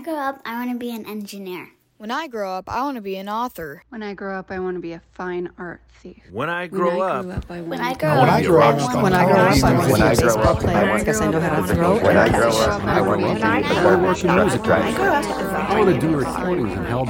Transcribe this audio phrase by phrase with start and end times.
[0.00, 1.68] I grow up, I want to be an engineer.
[1.98, 3.84] When I grow up, I want to be an author.
[3.90, 6.22] When I grow up, I want to be a fine art thief.
[6.32, 8.62] When I grow when I up, up I want to be a When I grow
[8.62, 10.24] up, when I grow up, be I a want to be When a I grow
[10.24, 12.50] baseball up, player I want because I know how to throw When I and grow
[12.50, 12.60] catch.
[12.60, 14.92] up, I want to When I be grow a up, working I music want to
[14.96, 15.10] director.
[15.50, 17.08] I want to do recordings and help.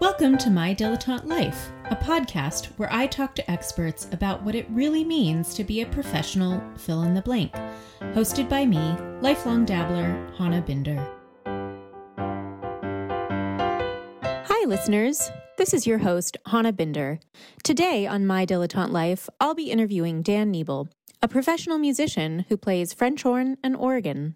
[0.00, 4.66] Welcome to My Dilettante Life, a podcast where I talk to experts about what it
[4.70, 7.52] really means to be a professional fill in the blank.
[8.00, 11.14] Hosted by me, lifelong dabbler Hannah Binder.
[14.68, 15.30] Listeners.
[15.56, 17.20] This is your host, Hannah Binder.
[17.64, 20.90] Today on My Dilettante Life, I'll be interviewing Dan Nebel,
[21.22, 24.34] a professional musician who plays French horn and organ.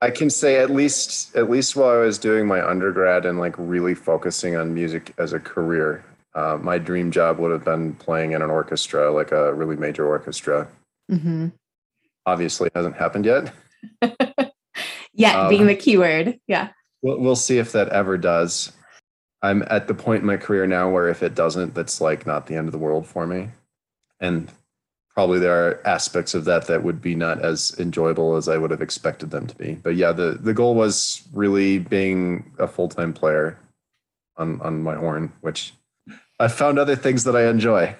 [0.00, 3.54] I can say at least at least while I was doing my undergrad and like
[3.58, 6.02] really focusing on music as a career,
[6.34, 10.06] uh, my dream job would have been playing in an orchestra, like a really major
[10.06, 10.66] orchestra.
[11.12, 11.48] Mm-hmm.
[12.24, 13.52] Obviously, hasn't happened yet.
[15.12, 16.40] yet Um, being the keyword.
[16.46, 16.70] Yeah.
[17.02, 18.72] We'll, we'll see if that ever does.
[19.42, 22.46] I'm at the point in my career now where if it doesn't, that's like not
[22.46, 23.48] the end of the world for me.
[24.20, 24.50] And
[25.10, 28.70] probably there are aspects of that that would be not as enjoyable as I would
[28.70, 29.74] have expected them to be.
[29.74, 33.58] But yeah, the, the goal was really being a full time player
[34.36, 35.72] on, on my horn, which
[36.40, 37.94] I found other things that I enjoy.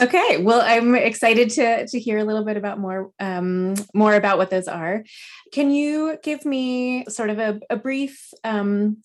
[0.00, 0.38] Okay.
[0.42, 4.50] Well, I'm excited to to hear a little bit about more um, more about what
[4.50, 5.04] those are.
[5.52, 8.96] Can you give me sort of a, a brief um,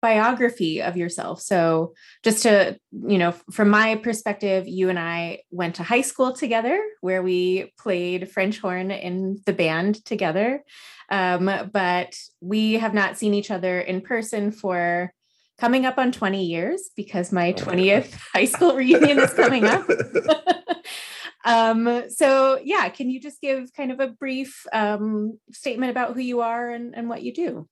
[0.00, 1.40] biography of yourself?
[1.40, 6.32] So, just to you know, from my perspective, you and I went to high school
[6.32, 10.64] together, where we played French horn in the band together,
[11.10, 15.12] um, but we have not seen each other in person for
[15.60, 19.86] coming up on 20 years because my Oh 20th high school reunion is coming up.
[21.44, 26.20] um, so, yeah, can you just give kind of a brief um, statement about who
[26.20, 27.68] you are and, and what you do?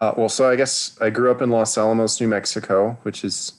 [0.00, 3.52] Uh, well, so I guess I grew up in Los Alamos, New Mexico, which is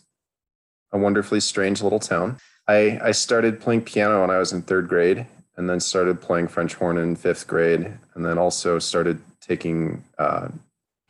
[0.91, 2.37] a wonderfully strange little town.
[2.67, 5.25] I, I started playing piano when I was in third grade
[5.55, 10.49] and then started playing French horn in fifth grade and then also started taking uh,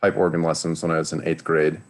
[0.01, 1.81] pipe organ lessons when I was in eighth grade.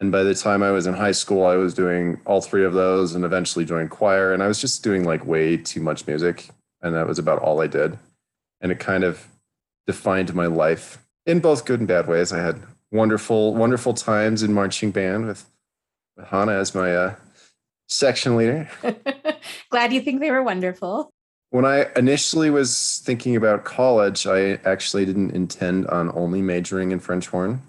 [0.00, 2.72] And by the time I was in high school, I was doing all three of
[2.72, 4.32] those and eventually joined choir.
[4.32, 6.48] And I was just doing like way too much music.
[6.82, 7.96] And that was about all I did.
[8.60, 9.28] And it kind of
[9.86, 12.32] defined my life in both good and bad ways.
[12.32, 15.46] I had wonderful, wonderful times in marching band with,
[16.16, 17.14] with Hannah as my uh,
[17.88, 18.68] section leader.
[19.70, 21.10] Glad you think they were wonderful.
[21.50, 26.98] When I initially was thinking about college, I actually didn't intend on only majoring in
[26.98, 27.62] French horn.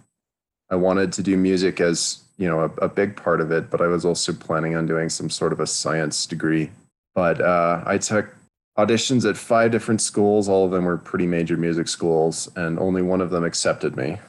[0.71, 3.81] I wanted to do music as you know a, a big part of it, but
[3.81, 6.71] I was also planning on doing some sort of a science degree.
[7.13, 8.35] But uh, I took
[8.77, 10.49] auditions at five different schools.
[10.49, 14.19] All of them were pretty major music schools, and only one of them accepted me.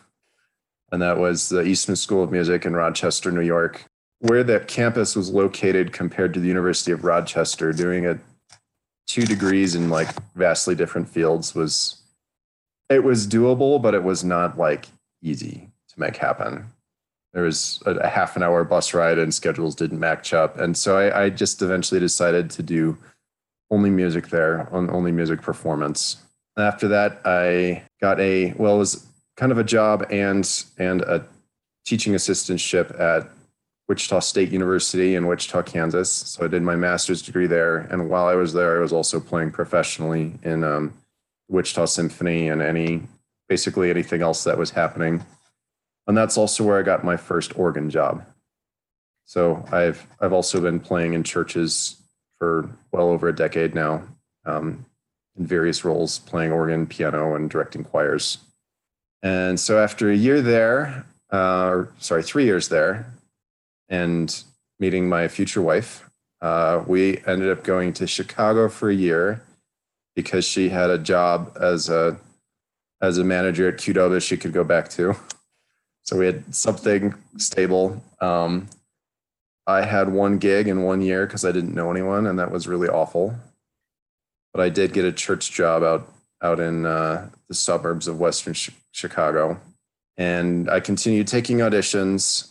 [0.93, 3.85] And that was the Eastman School of Music in Rochester, New York,
[4.21, 7.73] where that campus was located compared to the University of Rochester.
[7.73, 8.19] Doing a
[9.07, 12.03] two degrees in like vastly different fields was
[12.89, 14.87] it was doable, but it was not like
[15.23, 16.67] easy to make happen.
[17.33, 20.59] There was a, a half an hour bus ride and schedules didn't match up.
[20.59, 22.97] And so I, I just eventually decided to do
[23.71, 26.17] only music there, on only music performance.
[26.57, 29.07] After that, I got a well, it was
[29.37, 31.27] kind of a job and and a
[31.85, 33.31] teaching assistantship at
[33.89, 36.11] Wichita State University in Wichita, Kansas.
[36.11, 39.21] So I did my master's degree there, and while I was there, I was also
[39.21, 40.95] playing professionally in um,
[41.49, 43.03] Wichita Symphony and any
[43.49, 45.25] basically anything else that was happening.
[46.07, 48.25] And that's also where I got my first organ job.
[49.25, 51.97] So I've I've also been playing in churches
[52.39, 54.03] for well over a decade now,
[54.45, 54.85] um,
[55.37, 58.39] in various roles, playing organ, piano, and directing choirs.
[59.23, 63.13] And so after a year there, uh, or sorry, three years there,
[63.89, 64.43] and
[64.79, 66.09] meeting my future wife,
[66.41, 69.43] uh, we ended up going to Chicago for a year
[70.15, 72.19] because she had a job as a
[73.03, 75.15] as a manager at Qdoba she could go back to.
[76.03, 78.03] So we had something stable.
[78.21, 78.69] Um,
[79.67, 82.69] I had one gig in one year because I didn't know anyone, and that was
[82.69, 83.35] really awful.
[84.53, 88.53] But I did get a church job out out in uh, the suburbs of Western
[88.53, 89.59] Ch- Chicago,
[90.17, 92.51] and I continued taking auditions.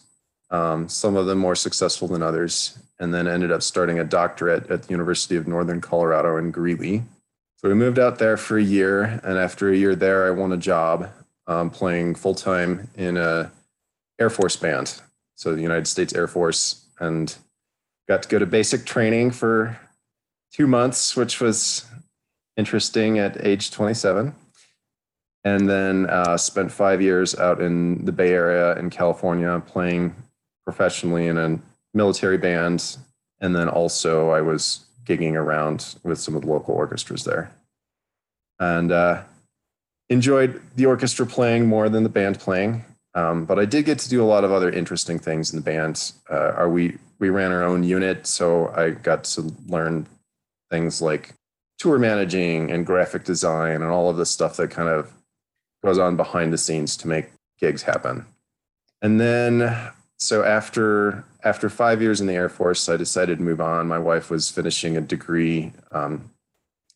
[0.50, 4.70] Um, some of them more successful than others, and then ended up starting a doctorate
[4.70, 7.04] at the University of Northern Colorado in Greeley.
[7.58, 10.52] So we moved out there for a year, and after a year there, I won
[10.52, 11.10] a job
[11.48, 13.52] um, playing full time in a
[14.20, 15.02] Air Force band,
[15.36, 17.36] so the United States Air Force, and
[18.08, 19.80] got to go to basic training for
[20.52, 21.86] two months, which was
[22.58, 24.34] interesting at age 27.
[25.44, 30.16] and then uh, spent five years out in the Bay Area in California playing
[30.64, 31.60] professionally in a
[31.94, 32.98] military band.
[33.40, 37.52] And then also I was gigging around with some of the local orchestras there.
[38.60, 39.24] And uh,
[40.10, 42.84] enjoyed the orchestra playing more than the band playing.
[43.16, 45.64] Um, but I did get to do a lot of other interesting things in the
[45.64, 46.12] band.
[46.30, 50.06] Uh, are we we ran our own unit, so I got to learn
[50.70, 51.34] things like
[51.80, 55.12] tour managing and graphic design and all of the stuff that kind of
[55.84, 57.28] goes on behind the scenes to make
[57.60, 58.26] gigs happen.
[59.02, 63.62] And then so after after five years in the Air Force, I decided to move
[63.62, 63.88] on.
[63.88, 65.72] My wife was finishing a degree.
[65.92, 66.32] Um,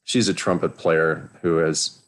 [0.03, 1.99] she's a trumpet player who has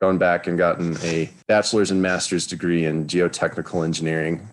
[0.00, 4.48] gone back and gotten a bachelor's and master's degree in geotechnical engineering.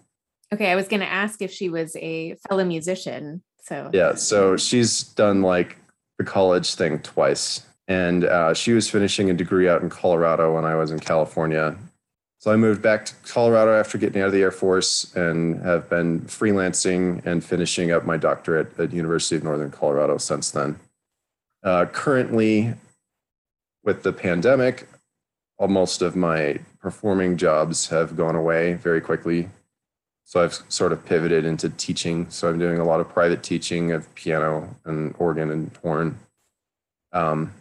[0.53, 3.41] Okay, I was going to ask if she was a fellow musician.
[3.63, 5.77] So yeah, so she's done like
[6.17, 10.65] the college thing twice, and uh, she was finishing a degree out in Colorado when
[10.65, 11.75] I was in California.
[12.39, 15.89] So I moved back to Colorado after getting out of the Air Force and have
[15.89, 20.77] been freelancing and finishing up my doctorate at University of Northern Colorado since then.
[21.63, 22.73] Uh, currently,
[23.85, 24.89] with the pandemic,
[25.59, 29.49] most of my performing jobs have gone away very quickly.
[30.25, 32.29] So I've sort of pivoted into teaching.
[32.29, 36.19] So I'm doing a lot of private teaching of piano and organ and horn.
[37.11, 37.53] Um,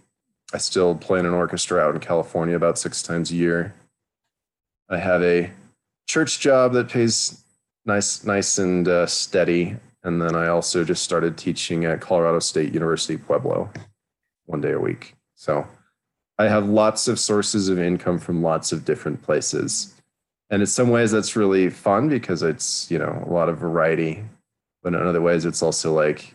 [0.55, 3.75] I still play in an orchestra out in California about six times a year.
[4.89, 5.51] I have a
[6.07, 7.43] church job that pays
[7.87, 12.75] nice, nice and uh, steady, and then I also just started teaching at Colorado State
[12.75, 13.71] University Pueblo,
[14.47, 15.15] one day a week.
[15.35, 15.67] So
[16.43, 19.95] I have lots of sources of income from lots of different places.
[20.51, 24.25] And in some ways, that's really fun because it's, you know, a lot of variety.
[24.83, 26.35] But in other ways, it's also like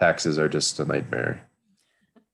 [0.00, 1.40] taxes are just a nightmare.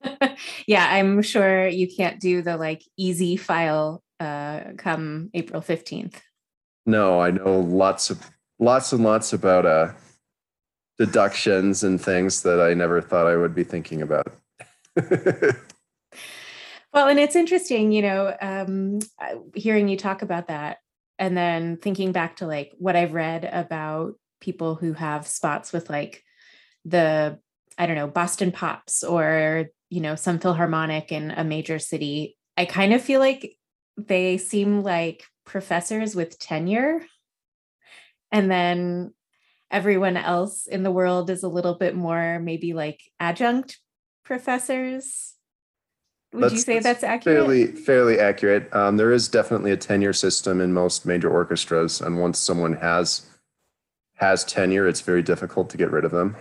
[0.67, 6.15] yeah, I'm sure you can't do the like easy file uh, come April 15th.
[6.87, 9.93] No, I know lots of lots and lots about uh,
[10.99, 14.33] deductions and things that I never thought I would be thinking about.
[16.93, 18.99] Well, and it's interesting, you know, um,
[19.55, 20.79] hearing you talk about that
[21.19, 25.89] and then thinking back to like what I've read about people who have spots with
[25.89, 26.25] like
[26.85, 27.39] the,
[27.79, 32.37] I don't know, Boston Pops or, you know, some Philharmonic in a major city.
[32.57, 33.57] I kind of feel like
[33.97, 37.05] they seem like professors with tenure.
[38.33, 39.15] And then
[39.71, 43.79] everyone else in the world is a little bit more maybe like adjunct
[44.25, 45.35] professors
[46.33, 47.37] would that's, you say that's, that's, accurate?
[47.37, 48.73] Fairly, fairly accurate.
[48.75, 53.27] Um, there is definitely a tenure system in most major orchestras, and once someone has
[54.17, 56.37] has tenure, it's very difficult to get rid of them.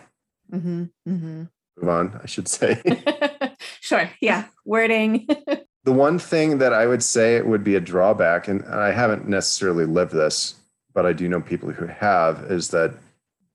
[0.51, 1.43] Mm-hmm, mm-hmm.
[1.77, 2.81] Move on, I should say.
[3.81, 4.09] sure.
[4.21, 4.45] Yeah.
[4.65, 5.27] Wording.
[5.83, 9.85] the one thing that I would say would be a drawback, and I haven't necessarily
[9.85, 10.55] lived this,
[10.93, 12.93] but I do know people who have, is that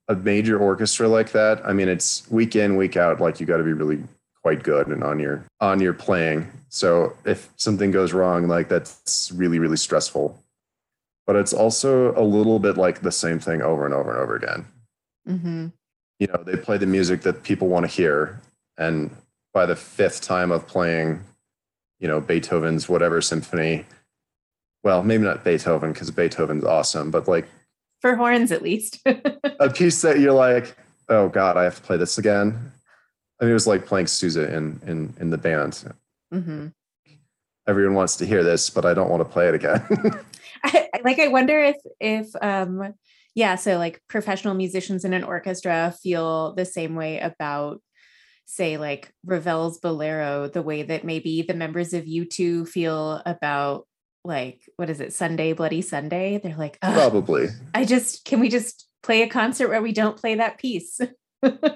[0.09, 1.65] a major orchestra like that.
[1.65, 3.21] I mean, it's week in, week out.
[3.21, 4.03] Like you got to be really
[4.45, 6.51] quite good and on your on your playing.
[6.69, 10.39] So if something goes wrong, like that's really really stressful.
[11.27, 14.37] But it's also a little bit like the same thing over and over and over
[14.37, 14.67] again.
[15.27, 15.67] Mm-hmm.
[16.19, 18.41] You know, they play the music that people want to hear,
[18.77, 19.11] and
[19.55, 21.25] by the fifth time of playing,
[21.99, 23.87] you know, Beethoven's whatever symphony.
[24.83, 27.49] Well, maybe not Beethoven because Beethoven's awesome, but like
[28.03, 29.01] for horns at least.
[29.07, 30.77] a piece that you're like,
[31.09, 32.74] oh God, I have to play this again.
[33.45, 35.85] I mean, it was like playing Sousa in in in the band.
[36.33, 36.69] Mm-hmm.
[37.67, 39.85] Everyone wants to hear this, but I don't want to play it again.
[40.65, 42.95] I, like, I wonder if if um,
[43.35, 47.83] yeah, so like professional musicians in an orchestra feel the same way about
[48.47, 53.87] say like Ravel's Bolero, the way that maybe the members of U2 feel about
[54.25, 56.41] like what is it, Sunday Bloody Sunday?
[56.43, 57.49] They're like, probably.
[57.75, 60.99] I just can we just play a concert where we don't play that piece?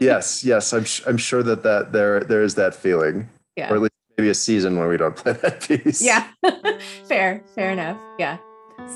[0.00, 3.70] yes, yes, I'm I'm sure that that there there is that feeling, yeah.
[3.70, 6.02] or at least maybe a season where we don't play that piece.
[6.02, 6.26] Yeah,
[7.04, 7.98] fair, fair enough.
[8.18, 8.38] Yeah.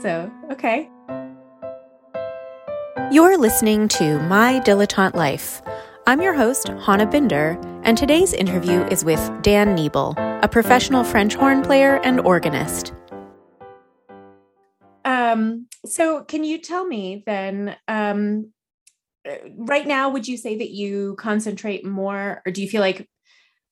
[0.02, 0.88] So okay.
[3.10, 5.60] You're listening to My Dilettante Life.
[6.06, 11.34] I'm your host, Hannah Binder, and today's interview is with Dan Nebel, a professional French
[11.34, 12.92] horn player and organist.
[15.04, 18.52] Um, so can you tell me then um,
[19.56, 23.08] right now would you say that you concentrate more or do you feel like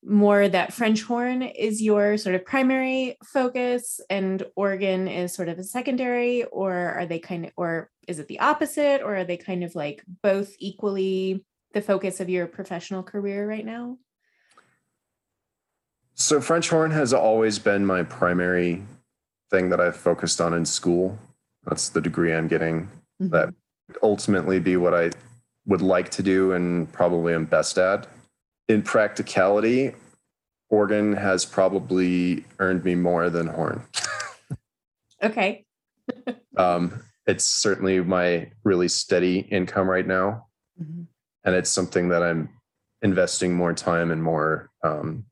[0.02, 5.58] more that french horn is your sort of primary focus and organ is sort of
[5.58, 9.36] a secondary or are they kind of or is it the opposite or are they
[9.36, 13.98] kind of like both equally the focus of your professional career right now
[16.14, 18.82] so french horn has always been my primary
[19.50, 21.18] thing that I've focused on in school.
[21.66, 22.88] That's the degree I'm getting.
[23.20, 23.30] Mhm.
[23.30, 23.54] That
[24.02, 25.10] ultimately be what I
[25.66, 28.06] would like to do and probably am best at.
[28.68, 29.92] In practicality,
[30.68, 33.84] organ has probably earned me more than horn.
[35.22, 35.64] Okay.
[36.56, 40.46] Um, it's certainly my really steady income right now.
[40.80, 41.06] Mhm.
[41.44, 42.48] and it's something that I'm
[43.02, 45.26] investing more time and more um,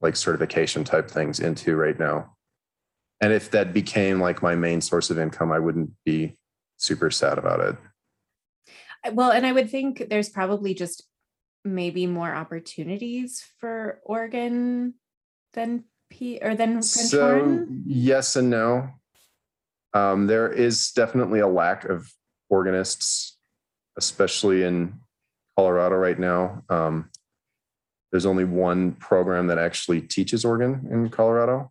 [0.00, 2.36] like certification type things into right now.
[3.20, 6.36] And if that became like my main source of income, I wouldn't be
[6.76, 7.76] super sad about it.
[9.12, 11.04] Well, and I would think there's probably just
[11.64, 14.94] maybe more opportunities for organ
[15.54, 17.82] than P or than French So horn.
[17.86, 18.90] yes and no.
[19.94, 22.12] Um, there is definitely a lack of
[22.50, 23.36] organists,
[23.96, 25.00] especially in
[25.56, 26.62] Colorado right now.
[26.68, 27.10] Um,
[28.10, 31.70] there's only one program that actually teaches organ in Colorado,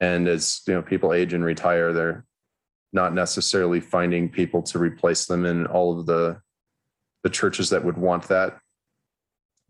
[0.00, 2.24] and as you know, people age and retire, they're
[2.92, 6.40] not necessarily finding people to replace them in all of the
[7.24, 8.58] the churches that would want that.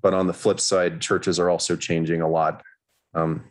[0.00, 2.62] But on the flip side, churches are also changing a lot.
[3.14, 3.44] Um,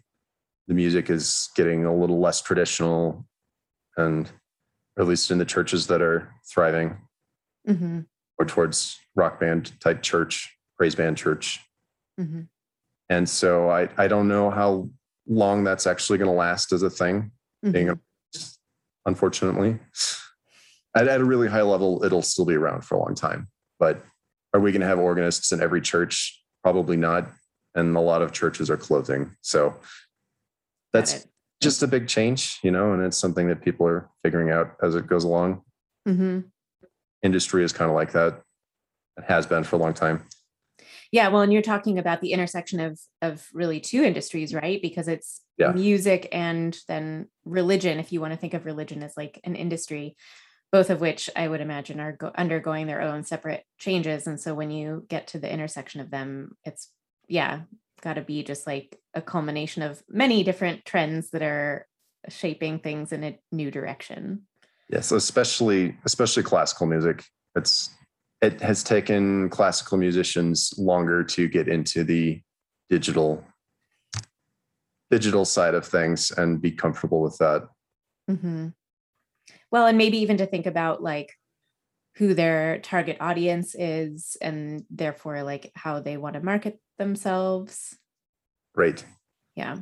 [0.67, 3.25] the music is getting a little less traditional
[3.97, 4.29] and
[4.97, 6.97] at least in the churches that are thriving
[7.67, 8.05] Mhm,
[8.39, 11.59] or towards rock band type church praise band church
[12.19, 12.47] mhm.
[13.09, 14.89] and so i i don't know how
[15.27, 17.93] long that's actually going to last as a thing being Mhm.
[17.93, 17.99] a,
[19.05, 19.79] unfortunately
[20.96, 23.48] at, at a really high level it'll still be around for a long time
[23.79, 24.03] but
[24.53, 27.29] are we going to have organists in every church probably not
[27.75, 29.75] and a lot of churches are closing so
[30.93, 31.25] that's
[31.62, 34.96] just a big change, you know, and it's something that people are figuring out as
[34.96, 35.62] it goes along.
[36.08, 36.51] Mhm.
[37.22, 38.41] Industry is kind of like that.
[39.17, 40.27] It has been for a long time.
[41.11, 44.81] Yeah, well, and you're talking about the intersection of of really two industries, right?
[44.81, 45.73] Because it's Yeah.
[45.73, 47.99] music and then religion.
[47.99, 50.15] If you want to think of religion as like an industry,
[50.71, 54.25] both of which I would imagine are go- undergoing their own separate changes.
[54.25, 56.89] And so when you get to the intersection of them, it's
[57.27, 57.61] yeah,
[58.01, 61.87] got to be just like a culmination of many different trends that are
[62.29, 64.47] shaping things in a new direction.
[64.89, 67.23] Yes, especially especially classical music.
[67.55, 67.89] It's
[68.41, 72.41] it has taken classical musicians longer to get into the
[72.89, 73.43] digital
[75.10, 77.67] digital side of things and be comfortable with that.
[78.29, 78.69] Mm-hmm.
[79.69, 81.33] Well, and maybe even to think about like
[82.15, 87.98] who their target audience is and therefore like how they want to market themselves.
[88.74, 89.03] Right.
[89.55, 89.79] Yeah.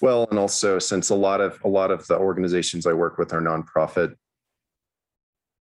[0.00, 3.32] Well, and also since a lot of a lot of the organizations I work with
[3.32, 4.14] are nonprofit,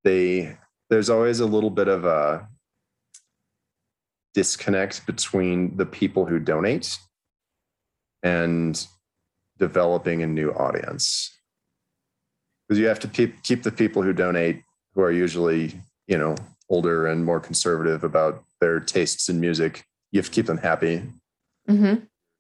[0.04, 0.58] they
[0.92, 2.48] there's always a little bit of a
[4.36, 7.00] disconnect between the people who donate
[8.24, 8.86] and
[9.58, 11.32] developing a new audience.
[12.68, 14.62] Because you have to keep keep the people who donate
[14.94, 15.74] who are usually,
[16.08, 16.36] you know,
[16.70, 19.86] older and more conservative about their tastes in music.
[20.12, 21.04] You have to keep them happy
[21.68, 21.96] hmm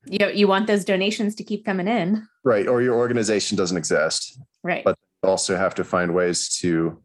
[0.05, 4.37] You you want those donations to keep coming in, right or your organization doesn't exist
[4.63, 4.83] right?
[4.83, 6.97] But- you also have to find ways to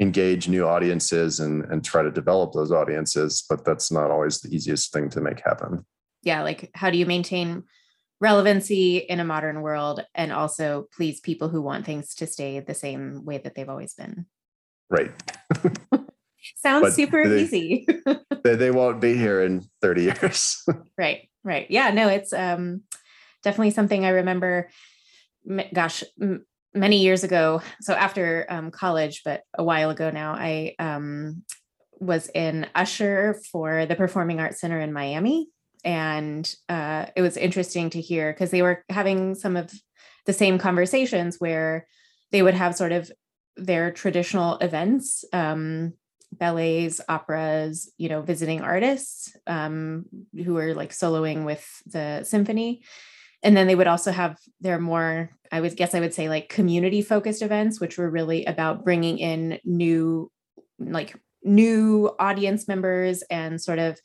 [0.00, 4.54] engage new audiences and and try to develop those audiences but that's not always the
[4.54, 5.84] easiest thing to make happen.
[6.22, 7.62] Yeah, like how do you maintain
[8.20, 12.74] relevancy in a modern world and also please people who want things to stay the
[12.74, 14.26] same way that they've always been?
[14.90, 15.12] right.
[16.56, 17.86] Sounds But super they- easy.
[18.44, 20.62] they, they won't be here in 30 years.
[20.98, 21.66] Right right.
[21.70, 22.82] Yeah no it's um
[23.42, 24.70] definitely something i remember.
[25.72, 26.02] Gosh
[26.74, 31.42] many years ago so after um, college but a while ago now i um
[32.00, 35.48] was in usher for the performing arts center in miami
[35.84, 39.72] and uh it was interesting to hear because they were having some of
[40.26, 41.86] the same conversations where
[42.32, 43.10] they would have sort of
[43.56, 45.92] their traditional events um
[46.38, 50.06] ballets, operas, you know, visiting artists um,
[50.44, 52.82] who are like soloing with the symphony.
[53.44, 56.48] And then they would also have their more, I would guess I would say like
[56.48, 60.32] community focused events, which were really about bringing in new,
[60.80, 64.00] like new audience members and sort of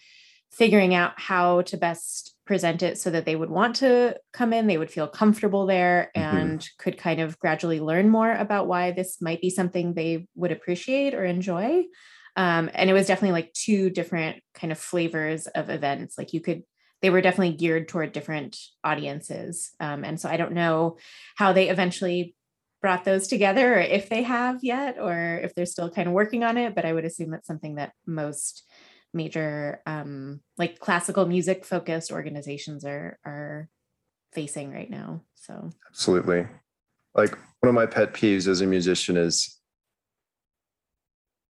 [0.52, 4.68] figuring out how to best present it so that they would want to come in,
[4.68, 6.22] they would feel comfortable there Mhm.
[6.22, 10.52] and could kind of gradually learn more about why this might be something they would
[10.52, 11.84] appreciate or enjoy.
[12.36, 16.18] Um, and it was definitely like two different kind of flavors of events.
[16.18, 16.64] Like you could,
[17.02, 19.72] they were definitely geared toward different audiences.
[19.80, 20.98] Um, and so I don't know
[21.36, 22.36] how they eventually
[22.82, 26.44] brought those together or if they have yet or if they're still kind of working
[26.44, 28.64] on it but i would assume that's something that most
[29.14, 33.68] major um like classical music focused organizations are are
[34.34, 36.48] facing right now so absolutely
[37.16, 39.60] like one of my pet peeves as a musician is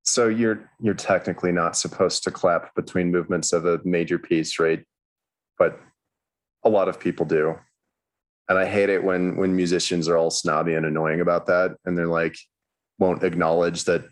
[0.04, 4.84] so you're you're technically not supposed to clap between movements of a major piece right
[5.60, 5.80] but
[6.64, 7.56] a lot of people do.
[8.48, 11.96] And i hate it when when musicians are all snobby and annoying about that and
[11.96, 12.36] they're like
[12.98, 14.04] won't acknowledge that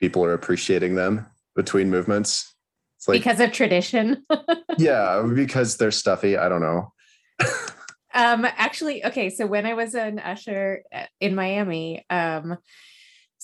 [0.00, 2.52] people are appreciating them between movements.
[2.98, 4.24] It's like because of tradition.
[4.78, 6.92] Yeah because they're stuffy i don't know.
[8.12, 12.58] Um actually okay so when i was an usher uh, in miami um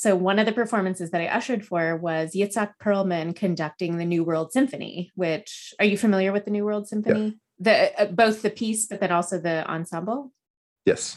[0.00, 4.24] so one of the performances that I ushered for was Yitzhak Perlman conducting the New
[4.24, 7.36] World Symphony, which are you familiar with the New World Symphony?
[7.60, 10.32] The uh, both the piece but then also the ensemble?
[10.84, 11.14] Yes.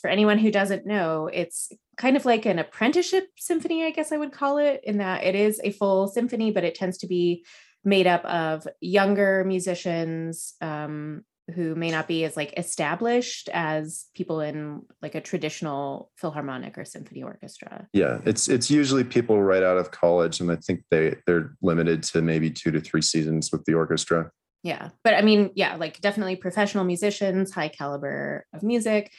[0.00, 4.16] For anyone who doesn't know, it's kind of like an apprenticeship symphony, I guess I
[4.16, 7.44] would call it, in that it is a full symphony, but it tends to be
[7.84, 14.40] made up of younger musicians um, who may not be as like established as people
[14.40, 19.76] in like a traditional philharmonic or symphony orchestra yeah it's it's usually people right out
[19.76, 23.64] of college and i think they they're limited to maybe two to three seasons with
[23.64, 24.30] the orchestra
[24.62, 29.10] yeah but i mean yeah like definitely professional musicians high caliber of music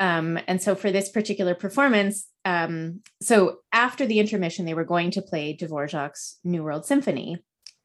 [0.00, 5.10] um, and so for this particular performance um, so after the intermission they were going
[5.10, 7.38] to play dvorak's new world symphony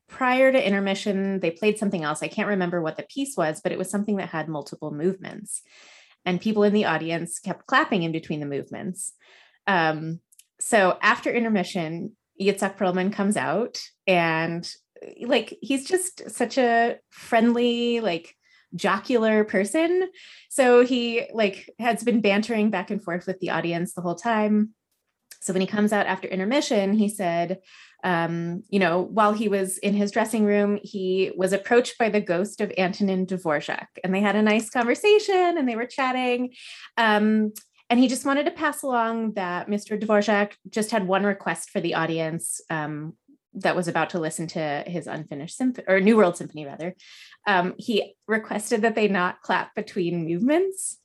[0.07, 2.21] prior to intermission, they played something else.
[2.21, 5.61] I can't remember what the piece was, but it was something that had multiple movements.
[6.25, 9.13] And people in the audience kept clapping in between the movements.
[9.67, 10.19] Um,
[10.59, 14.67] so after intermission, Yitzhak Perlman comes out and
[15.21, 18.35] like he's just such a friendly, like
[18.75, 20.09] jocular person.
[20.49, 24.71] So he like has been bantering back and forth with the audience the whole time.
[25.41, 27.59] So when he comes out after intermission, he said,
[28.03, 32.21] um, you know, while he was in his dressing room, he was approached by the
[32.21, 36.53] ghost of Antonin Dvorak, and they had a nice conversation and they were chatting.
[36.97, 37.53] Um,
[37.89, 39.99] and he just wanted to pass along that Mr.
[39.99, 43.13] Dvorak just had one request for the audience um,
[43.55, 46.95] that was about to listen to his unfinished symphony or New World Symphony, rather.
[47.47, 50.97] Um, he requested that they not clap between movements.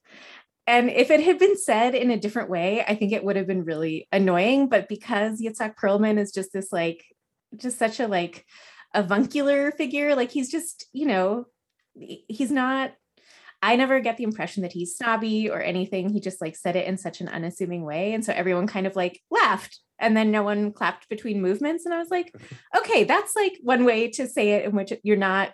[0.67, 3.47] And if it had been said in a different way, I think it would have
[3.47, 4.69] been really annoying.
[4.69, 7.05] But because Yitzhak Perlman is just this like,
[7.57, 8.45] just such a like
[8.95, 11.47] avuncular figure, like he's just, you know,
[11.95, 12.93] he's not,
[13.63, 16.09] I never get the impression that he's snobby or anything.
[16.09, 18.15] He just like said it in such an unassuming way.
[18.15, 21.85] And so everyone kind of like laughed and then no one clapped between movements.
[21.85, 22.35] And I was like,
[22.77, 25.53] okay, that's like one way to say it in which you're not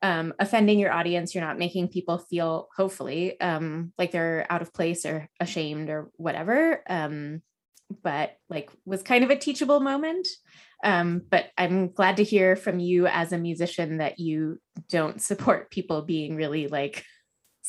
[0.00, 1.34] um, offending your audience.
[1.34, 6.10] You're not making people feel, hopefully, um, like they're out of place or ashamed or
[6.14, 6.82] whatever.
[6.88, 7.42] Um,
[8.02, 10.28] but like was kind of a teachable moment.
[10.84, 15.70] Um, but I'm glad to hear from you as a musician that you don't support
[15.70, 17.04] people being really like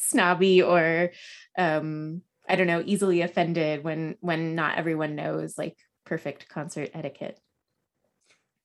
[0.01, 1.11] snobby or
[1.57, 7.39] um, I don't know, easily offended when when not everyone knows like perfect concert etiquette.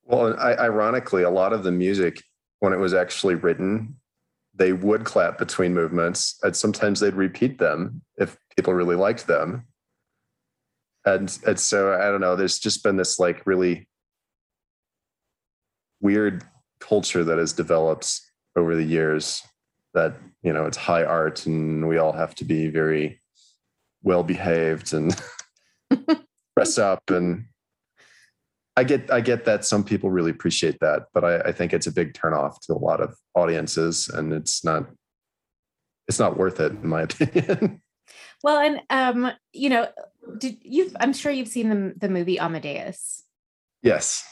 [0.05, 2.23] Well, I, ironically, a lot of the music
[2.61, 3.97] when it was actually written,
[4.55, 9.67] they would clap between movements, and sometimes they'd repeat them if people really liked them.
[11.05, 12.37] And and so I don't know.
[12.37, 13.87] There's just been this like really
[16.01, 16.45] weird
[16.81, 18.21] culture that has developed
[18.57, 19.43] over the years
[19.95, 23.21] that you know it's high art and we all have to be very
[24.03, 25.21] well behaved and
[26.57, 27.47] dress up and
[28.77, 31.87] I get I get that some people really appreciate that, but I, I think it's
[31.87, 34.87] a big turnoff to a lot of audiences, and it's not
[36.09, 37.83] it's not worth it in my opinion.
[38.43, 39.89] Well, and um, you know,
[40.39, 40.91] did you?
[40.99, 43.23] I'm sure you've seen the the movie Amadeus.
[43.83, 44.25] Yes.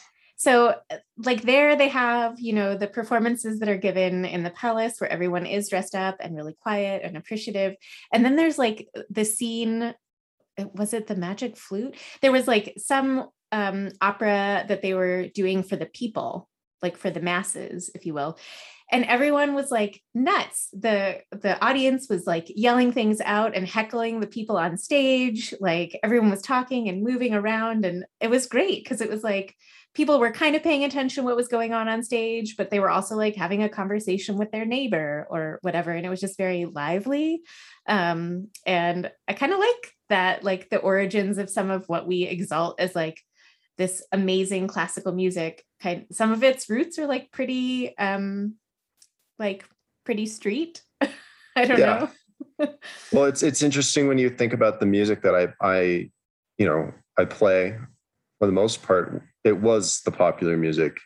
[0.43, 0.75] So,
[1.17, 5.11] like there, they have you know the performances that are given in the palace where
[5.11, 7.77] everyone is dressed up and really quiet and appreciative,
[8.13, 9.95] and then there's like the scene.
[10.75, 11.95] Was it the magic flute?
[12.23, 16.49] There was like some um, opera that they were doing for the people,
[16.83, 18.37] like for the masses, if you will.
[18.91, 20.71] And everyone was like nuts.
[20.73, 25.55] The the audience was like yelling things out and heckling the people on stage.
[25.61, 27.85] Like everyone was talking and moving around.
[27.85, 29.55] And it was great because it was like
[29.95, 32.91] people were kind of paying attention what was going on on stage, but they were
[32.91, 35.91] also like having a conversation with their neighbor or whatever.
[35.91, 37.43] And it was just very lively.
[37.87, 42.23] Um, and I kind of like that, like the origins of some of what we
[42.23, 43.21] exalt as like
[43.79, 48.55] this amazing classical music kind some of its roots are like pretty um
[49.39, 49.65] like
[50.05, 50.83] pretty street
[51.57, 52.09] i don't yeah.
[52.59, 52.69] know
[53.13, 56.09] well it's it's interesting when you think about the music that i i
[56.59, 57.77] you know i play
[58.39, 60.97] for the most part it was the popular music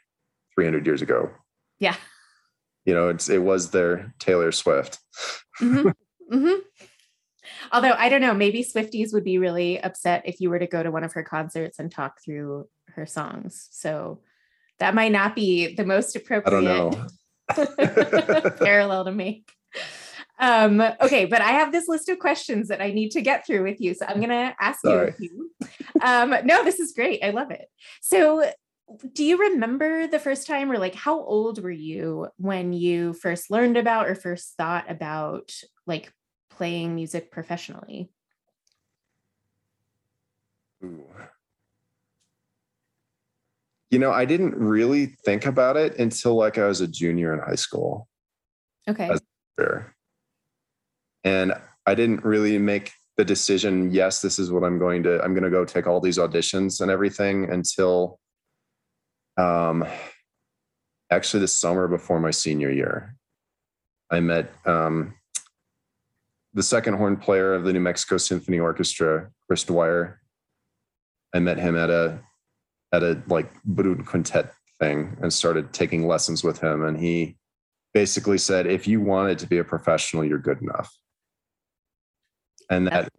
[0.54, 1.30] 300 years ago
[1.78, 1.96] yeah
[2.84, 4.98] you know it's it was their taylor swift
[5.60, 5.90] mm-hmm.
[6.32, 6.58] Mm-hmm.
[7.72, 10.82] Although I don't know, maybe Swifties would be really upset if you were to go
[10.82, 13.68] to one of her concerts and talk through her songs.
[13.70, 14.20] So
[14.78, 17.08] that might not be the most appropriate I don't
[17.54, 18.50] know.
[18.58, 19.50] parallel to make.
[20.38, 23.62] Um, okay, but I have this list of questions that I need to get through
[23.64, 23.94] with you.
[23.94, 25.06] So I'm gonna ask Sorry.
[25.06, 25.50] you a few.
[26.02, 27.24] Um, no, this is great.
[27.24, 27.68] I love it.
[28.02, 28.50] So
[29.12, 33.50] do you remember the first time or like how old were you when you first
[33.50, 35.52] learned about or first thought about
[35.86, 36.12] like
[36.50, 38.10] playing music professionally?
[40.84, 41.04] Ooh.
[43.90, 47.40] You know, I didn't really think about it until like I was a junior in
[47.40, 48.08] high school.
[48.88, 49.10] Okay.
[49.10, 49.22] As-.
[51.26, 51.52] And
[51.86, 55.42] I didn't really make the decision, yes, this is what I'm going to, I'm going
[55.42, 58.20] to go take all these auditions and everything until
[59.36, 59.84] um
[61.10, 63.16] actually the summer before my senior year.
[64.10, 65.14] I met um
[66.54, 70.20] the second horn player of the New Mexico Symphony Orchestra, Chris Dwyer.
[71.34, 72.20] I met him at a
[72.92, 76.84] at a like brass quintet thing and started taking lessons with him.
[76.84, 77.36] And he
[77.92, 80.94] basically said, if you wanted to be a professional, you're good enough.
[82.70, 83.10] And that's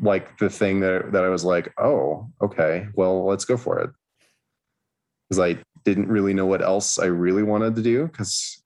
[0.00, 3.90] like the thing that, that I was like, oh, okay, well, let's go for it.
[5.28, 8.62] Because I didn't really know what else I really wanted to do because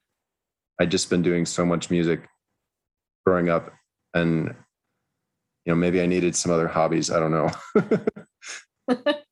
[0.80, 2.26] I'd just been doing so much music
[3.24, 3.72] growing up
[4.12, 4.54] and
[5.64, 7.50] you know maybe i needed some other hobbies i don't know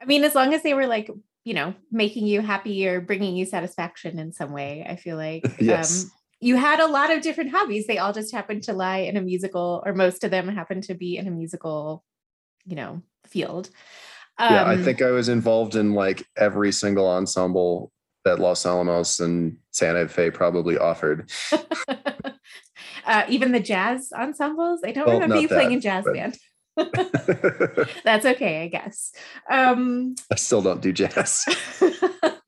[0.00, 1.10] I mean, as long as they were like,
[1.44, 5.44] you know, making you happy or bringing you satisfaction in some way, I feel like
[5.60, 6.04] Yes.
[6.04, 7.86] um, you had a lot of different hobbies.
[7.86, 10.94] They all just happened to lie in a musical, or most of them happened to
[10.94, 12.04] be in a musical,
[12.64, 13.68] you know, field.
[14.38, 17.92] yeah i Um, think i was involved in like every single ensemble
[18.24, 21.30] that los alamos and santa fe probably offered
[23.06, 24.80] uh, even the jazz ensembles.
[24.84, 26.38] I don't Well, remember you playing in jazz but- band.
[28.04, 29.12] That's okay, I guess.
[29.50, 31.44] Um, I still don't do jazz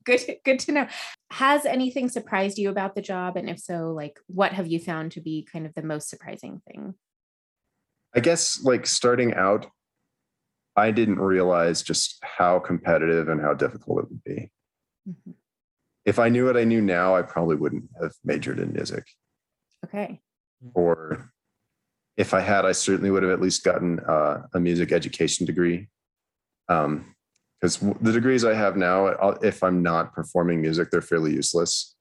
[0.05, 0.87] good good to know.
[1.31, 3.37] Has anything surprised you about the job?
[3.37, 6.61] And if so like what have you found to be kind of the most surprising
[6.67, 6.95] thing?
[8.15, 9.67] I guess like starting out
[10.75, 14.51] i didn't realize just how competitive and how difficult it would be.
[15.07, 15.35] Mhm.
[16.05, 19.05] if i knew what i knew now i probably wouldn't have majored in music.
[19.85, 20.21] Okay.
[20.73, 21.31] Or
[22.17, 25.89] if I had, I certainly would have at least gotten uh, a music education degree.
[26.69, 27.15] Um,
[27.63, 29.07] because the degrees I have now,
[29.41, 31.95] if I'm not performing music, they're fairly useless.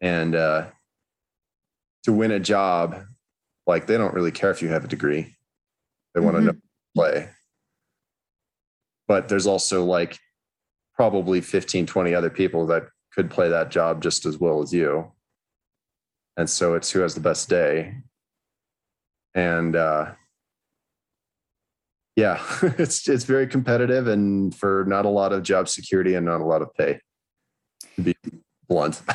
[0.00, 0.68] And uh,
[2.04, 3.04] to win a job,
[3.66, 5.36] like they don't really care if you have a degree;
[6.14, 6.54] they want to know
[6.94, 7.28] play.
[9.06, 10.18] But there's also like
[10.94, 15.12] probably 15, 20 other people that could play that job just as well as you
[16.38, 17.94] and so it's who has the best day
[19.34, 20.12] and uh
[22.16, 22.42] yeah
[22.78, 26.44] it's it's very competitive and for not a lot of job security and not a
[26.44, 26.98] lot of pay
[27.96, 28.14] to be
[28.68, 29.02] blunt.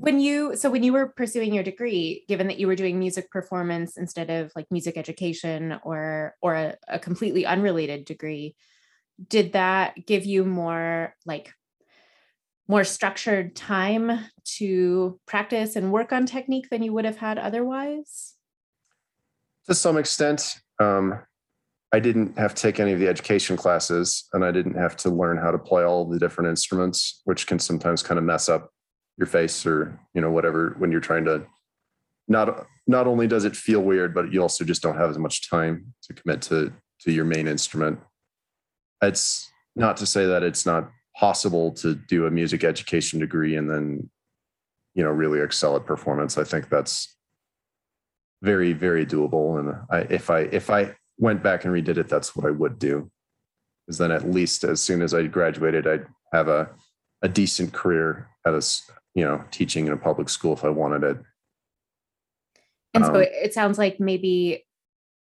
[0.00, 3.30] When you so when you were pursuing your degree given that you were doing music
[3.30, 8.54] performance instead of like music education or or a, a completely unrelated degree
[9.26, 11.52] did that give you more like
[12.68, 18.34] more structured time to practice and work on technique than you would have had otherwise?
[19.66, 21.18] To some extent um
[21.92, 25.10] i didn't have to take any of the education classes and i didn't have to
[25.10, 28.70] learn how to play all the different instruments which can sometimes kind of mess up
[29.16, 31.44] your face or you know whatever when you're trying to
[32.28, 35.48] not not only does it feel weird but you also just don't have as much
[35.48, 38.00] time to commit to to your main instrument.
[39.02, 43.70] It's not to say that it's not possible to do a music education degree and
[43.70, 44.10] then
[44.94, 46.38] you know really excel at performance.
[46.38, 47.14] I think that's
[48.40, 52.34] very very doable and i if i if i went back and redid it that's
[52.34, 53.10] what i would do.
[53.86, 56.70] Because then at least as soon as i graduated i'd have a
[57.22, 58.64] a decent career at a
[59.14, 61.18] you know teaching in a public school if i wanted it.
[62.94, 64.64] And so Um, it, it sounds like maybe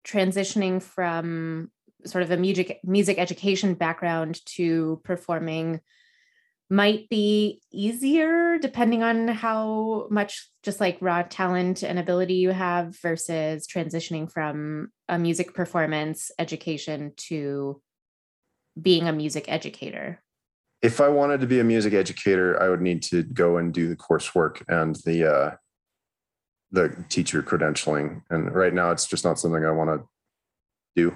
[0.05, 1.71] transitioning from
[2.05, 5.81] sort of a music music education background to performing
[6.69, 12.95] might be easier depending on how much just like raw talent and ability you have
[13.01, 17.81] versus transitioning from a music performance education to
[18.79, 20.21] being a music educator.
[20.81, 23.89] if i wanted to be a music educator i would need to go and do
[23.89, 25.51] the coursework and the uh
[26.71, 30.07] the teacher credentialing and right now it's just not something i want to
[30.95, 31.13] do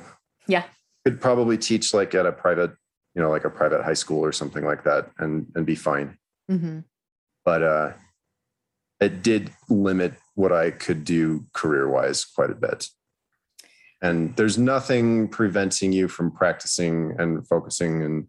[0.48, 0.63] Yeah.
[1.06, 2.72] could probably teach like at a private
[3.15, 6.17] you know like a private high school or something like that and and be fine
[6.49, 6.84] Mhm.
[7.45, 7.93] but uh
[8.99, 12.88] it did limit what I could do career wise quite a bit.
[14.02, 18.28] And there's nothing preventing you from practicing and focusing and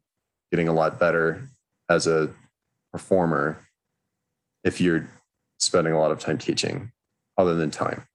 [0.50, 1.48] getting a lot better
[1.88, 2.30] as a
[2.92, 3.58] performer
[4.64, 5.08] if you're
[5.58, 6.90] spending a lot of time teaching,
[7.38, 8.06] other than time.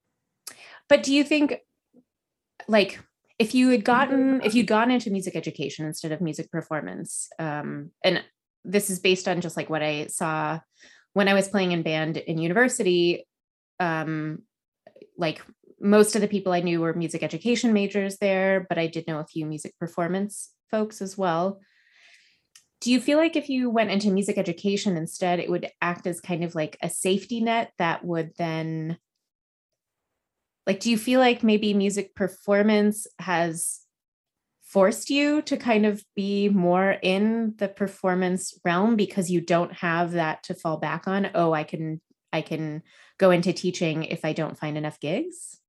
[0.87, 1.59] But do you think,
[2.67, 2.99] like,
[3.39, 7.91] if you had gotten if you'd gone into music education instead of music performance um,
[8.03, 8.23] and
[8.63, 10.59] this is based on just like what i saw
[11.13, 13.25] when i was playing in band in university
[13.79, 14.39] um,
[15.17, 15.41] like
[15.79, 19.19] most of the people i knew were music education majors there but i did know
[19.19, 21.59] a few music performance folks as well.
[22.81, 26.21] Do you feel like if you went into music education instead it would act as
[26.21, 28.97] kind of like a safety net that would then
[30.65, 33.81] like do you feel like maybe music performance has
[34.63, 40.11] forced you to kind of be more in the performance realm because you don't have
[40.11, 41.29] that to fall back on?
[41.33, 42.83] Oh i can i can
[43.17, 45.59] go into teaching if i don't find enough gigs?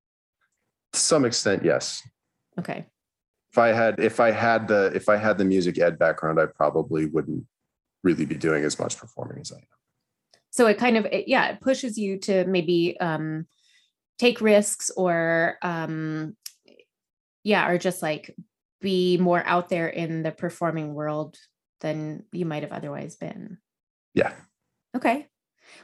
[0.92, 2.02] To some extent yes.
[2.58, 2.84] Okay.
[3.52, 6.46] If i had if i had the if i had the music ed background i
[6.46, 7.44] probably wouldn't
[8.02, 9.62] really be doing as much performing as i am.
[10.50, 13.46] So it kind of it, yeah it pushes you to maybe um
[14.20, 16.36] take risks or um
[17.42, 18.36] yeah or just like
[18.82, 21.38] be more out there in the performing world
[21.80, 23.56] than you might have otherwise been.
[24.14, 24.32] Yeah.
[24.94, 25.28] Okay.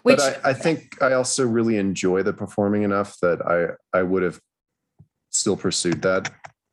[0.03, 4.03] Which but I, I think i also really enjoy the performing enough that i i
[4.03, 4.41] would have
[5.31, 6.33] still pursued that.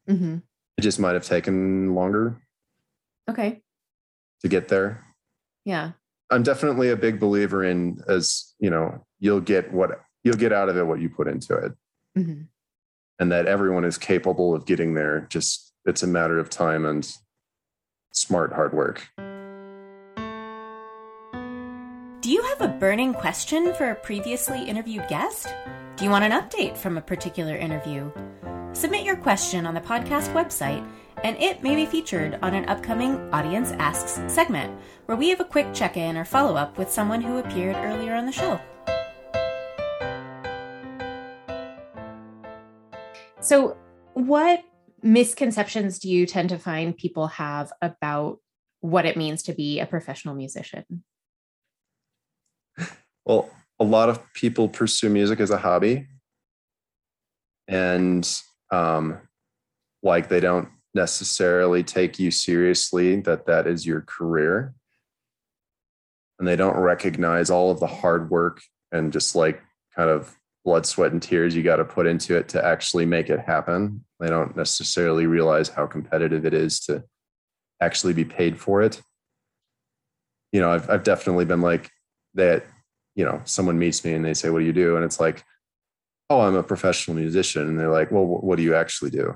[0.09, 0.37] Mm-hmm.
[0.77, 2.41] it just might have taken longer.
[3.29, 3.61] Okay.
[4.41, 5.05] To get there.
[5.63, 5.91] Yeah.
[6.29, 10.69] I'm definitely a big believer in as you know you'll get what you'll get out
[10.69, 11.73] of it what you put into it
[12.17, 12.41] mm-hmm.
[13.19, 17.17] and that everyone is capable of getting there just it's a matter of time and
[18.11, 19.09] smart hard work
[22.23, 25.53] Do you have a burning question for a previously interviewed guest?
[25.97, 28.09] Do you want an update from a particular interview?
[28.71, 30.89] Submit your question on the podcast website,
[31.21, 34.73] and it may be featured on an upcoming Audience Asks segment,
[35.05, 38.15] where we have a quick check in or follow up with someone who appeared earlier
[38.15, 38.57] on the show.
[43.43, 43.77] So,
[44.13, 44.63] what
[45.01, 48.39] misconceptions do you tend to find people have about
[48.79, 51.03] what it means to be a professional musician?
[53.25, 56.07] well a lot of people pursue music as a hobby
[57.67, 59.17] and um
[60.01, 64.73] like they don't necessarily take you seriously that that is your career
[66.37, 69.61] and they don't recognize all of the hard work and just like
[69.95, 73.29] kind of blood sweat and tears you got to put into it to actually make
[73.29, 74.03] it happen.
[74.19, 77.03] They don't necessarily realize how competitive it is to
[77.81, 79.01] actually be paid for it.
[80.51, 81.89] You know i've, I've definitely been like
[82.35, 82.65] that
[83.15, 84.95] you know someone meets me and they say what do you do?
[84.95, 85.43] And it's like
[86.29, 87.67] oh i'm a professional musician.
[87.67, 89.35] And they're like well what do you actually do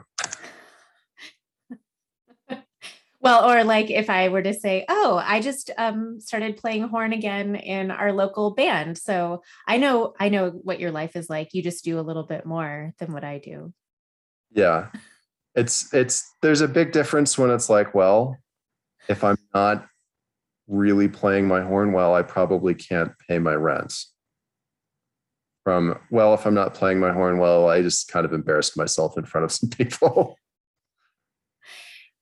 [3.19, 7.13] Well, or like if I were to say, "Oh, I just um, started playing horn
[7.13, 11.53] again in our local band," so I know I know what your life is like.
[11.53, 13.73] You just do a little bit more than what I do.
[14.51, 14.87] yeah
[15.55, 18.37] it's it's there's a big difference when it's like well
[19.09, 19.85] if i'm not
[20.67, 23.93] really playing my horn well i probably can't pay my rent
[25.63, 29.17] from well if i'm not playing my horn well i just kind of embarrassed myself
[29.17, 30.37] in front of some people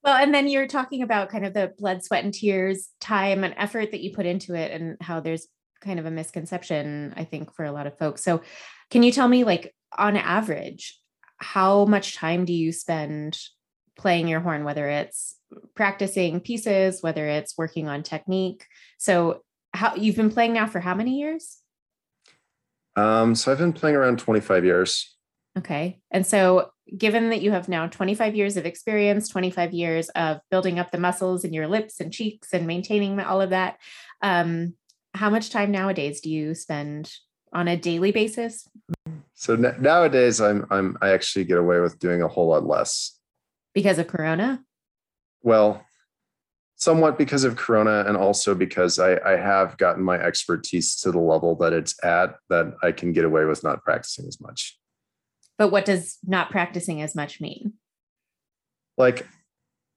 [0.05, 3.55] Well, and then you're talking about kind of the blood, sweat, and tears, time and
[3.57, 5.47] effort that you put into it, and how there's
[5.81, 8.23] kind of a misconception, I think, for a lot of folks.
[8.23, 8.41] So,
[8.91, 11.01] can you tell me, like, on average,
[11.37, 13.39] how much time do you spend
[13.97, 15.37] playing your horn, whether it's
[15.73, 18.63] practicing pieces, whether it's working on technique?
[18.99, 19.41] So,
[19.73, 21.57] how you've been playing now for how many years?
[22.97, 25.15] um so i've been playing around 25 years
[25.57, 25.99] Okay.
[26.11, 30.79] And so, given that you have now 25 years of experience, 25 years of building
[30.79, 33.77] up the muscles in your lips and cheeks and maintaining all of that,
[34.21, 34.73] um,
[35.13, 37.11] how much time nowadays do you spend
[37.53, 38.67] on a daily basis?
[39.33, 43.17] so n- nowadays i'm i'm i actually get away with doing a whole lot less
[43.73, 44.61] Because of Corona?
[45.41, 45.83] well
[46.75, 51.19] somewhat because of corona and also because I, I have gotten my expertise to the
[51.19, 54.77] level that it's at that i can get away with not practicing as much
[55.57, 57.73] But what does not practicing as much mean?
[58.97, 59.27] like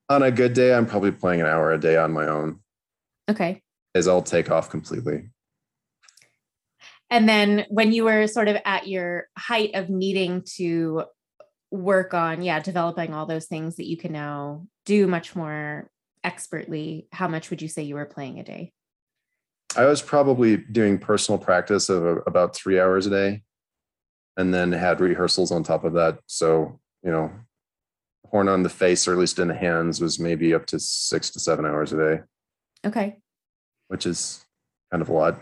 [0.09, 2.59] on a good day i'm probably playing an hour a day on my own
[3.31, 3.62] Okay.
[3.94, 5.29] as i'll take off completely
[7.11, 11.05] And then when you were sort of at your height of needing to
[11.71, 15.90] work on, yeah, developing all those things that you can now do much more
[16.23, 18.73] expertly, how much would you say you were playing a day?
[19.77, 23.42] i was probably doing personal practice of about three hours a day
[24.38, 26.20] and then had rehearsals on top of that.
[26.27, 27.31] So, you know,
[28.31, 31.29] horn on the face, or at least in the hands, was maybe up to six
[31.31, 32.22] to seven hours a day,
[32.87, 33.18] Okay.
[33.88, 34.46] which is
[34.90, 35.40] kind of a lot.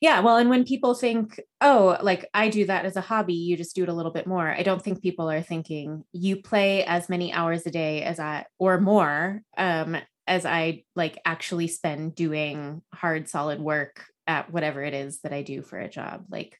[0.00, 0.20] Yeah.
[0.20, 3.74] Well, and when people think, oh, like I do that as a hobby, you just
[3.74, 4.48] do it a little bit more.
[4.48, 8.46] I don't think people are thinking you play as many hours a day as I
[8.58, 14.94] or more um as I like actually spend doing hard solid work at whatever it
[14.94, 16.26] is that I do for a job.
[16.30, 16.58] Like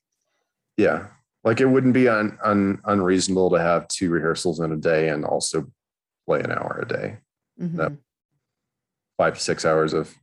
[0.77, 1.07] Yeah.
[1.45, 5.25] Like it wouldn't be un, un, unreasonable to have two rehearsals in a day and
[5.25, 5.71] also
[6.27, 7.19] play an hour a day,
[7.61, 7.99] mhm.
[9.19, 10.15] five to six hours of.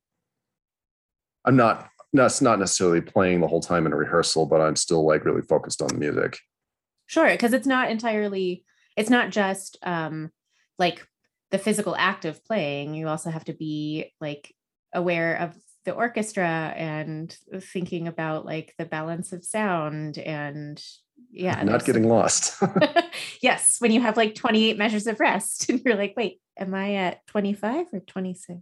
[1.45, 5.05] I'm not, that's not necessarily playing the whole time in a rehearsal, but I'm still
[5.05, 6.39] like really focused on the music.
[7.05, 8.65] Sure, because it's not entirely,
[8.97, 10.31] it's not just um
[10.79, 11.05] like
[11.51, 12.95] the physical act of playing.
[12.95, 14.53] You also have to be like
[14.93, 20.83] aware of the orchestra and thinking about like the balance of sound and
[21.31, 21.61] yeah.
[21.63, 22.61] not getting lost.
[23.41, 26.95] yes, when you have like 28 measures of rest and you're like, wait, am I
[26.95, 28.61] at 25 or 26?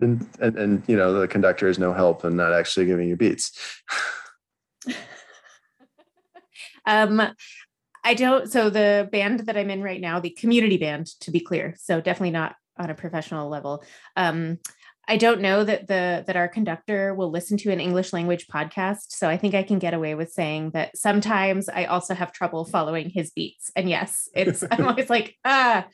[0.00, 3.14] and, and, and, you know, the conductor is no help and not actually giving you
[3.14, 3.56] beats.
[6.84, 7.22] Um,
[8.04, 8.50] I don't.
[8.50, 12.00] So the band that I'm in right now, the community band, to be clear, so
[12.00, 13.84] definitely not on a professional level.
[14.16, 14.58] Um,
[15.08, 19.06] I don't know that the that our conductor will listen to an English language podcast,
[19.08, 22.64] so I think I can get away with saying that sometimes I also have trouble
[22.64, 23.70] following his beats.
[23.74, 25.86] And yes, it's I'm always like, ah,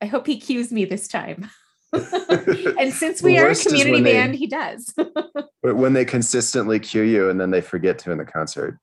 [0.00, 1.50] I hope he cues me this time.
[1.92, 4.94] and since we are a community when they- band, he does.
[5.62, 8.78] But when they consistently cue you and then they forget to in the concert.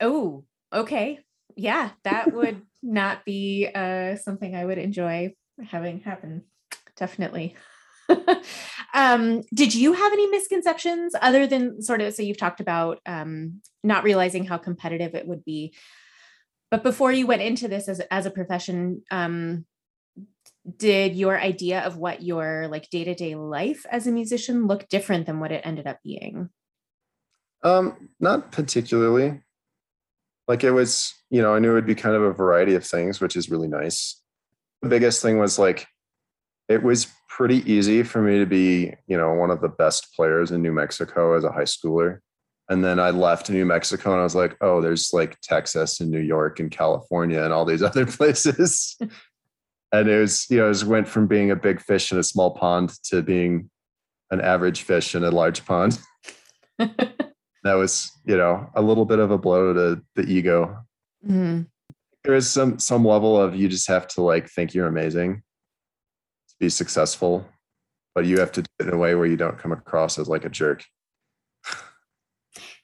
[0.00, 1.20] Oh, okay.
[1.54, 6.42] Yeah, that would not be uh, something I would enjoy having happen.
[6.96, 7.54] Definitely.
[8.94, 13.60] um, did you have any misconceptions other than sort of so you've talked about um,
[13.82, 15.74] not realizing how competitive it would be?
[16.70, 19.64] But before you went into this as as a profession, um,
[20.76, 24.88] did your idea of what your like day to day life as a musician look
[24.88, 26.50] different than what it ended up being?
[27.62, 29.40] Um, not particularly.
[30.48, 32.84] Like it was, you know, I knew it would be kind of a variety of
[32.84, 34.20] things, which is really nice.
[34.82, 35.86] The biggest thing was like
[36.68, 40.50] it was pretty easy for me to be, you know, one of the best players
[40.50, 42.18] in New Mexico as a high schooler.
[42.68, 46.10] And then I left New Mexico and I was like, oh, there's like Texas and
[46.10, 48.96] New York and California and all these other places.
[49.92, 52.22] and it was, you know, it was went from being a big fish in a
[52.24, 53.70] small pond to being
[54.32, 56.00] an average fish in a large pond
[56.78, 60.76] that was you know a little bit of a blow to the ego
[61.24, 61.66] Mhm.
[62.24, 65.42] there is some some level of you just have to like think you're amazing
[66.60, 67.46] be successful
[68.14, 70.28] but you have to do it in a way where you don't come across as
[70.28, 70.84] like a jerk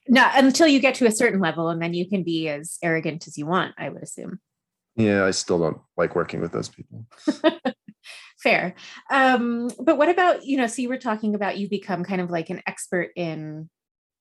[0.09, 3.29] No, until you get to a certain level, and then you can be as arrogant
[3.29, 3.73] as you want.
[3.79, 4.41] I would assume.
[4.97, 7.07] yeah i still don't like working with those people
[8.43, 8.75] Fair.
[9.09, 10.67] Um, but what about you know?
[10.67, 13.71] So you were talking about you become kind of like an expert in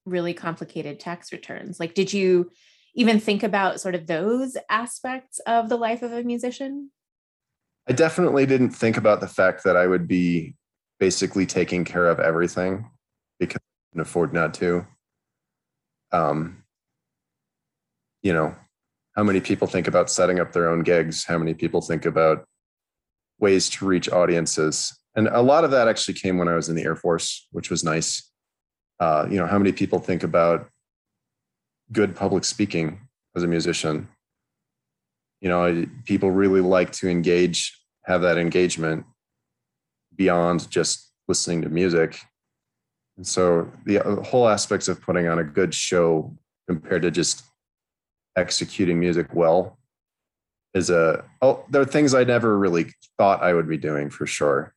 [0.06, 1.80] really complicated tax returns.
[1.80, 2.52] Like, did you
[2.94, 6.92] even think about sort of those aspects of the life of a musician?
[7.88, 10.54] I definitely didn't think about the fact that i would be
[11.02, 12.88] basically taking care of everything
[13.40, 14.86] because i can afford not to.
[16.12, 16.62] Um
[18.22, 18.54] you know
[19.16, 21.24] how many people think about setting up their own gigs?
[21.24, 22.44] How many people think about
[23.40, 24.96] ways to reach audiences?
[25.16, 27.68] And a lot of that actually came when i was in the air force which
[27.68, 28.30] was nice.
[29.00, 30.68] Uh, you know how many people think about
[31.90, 34.08] good public speaking as a musician
[35.42, 39.04] you know people really like to engage have that engagement
[40.16, 42.20] beyond just listening to music.
[43.16, 46.36] And so the uh, whole aspects of putting on a good show
[46.68, 47.44] compared to just
[48.36, 49.78] executing music well
[50.74, 52.86] is a oh there are things i never really
[53.18, 54.72] thought i would be doing for sure.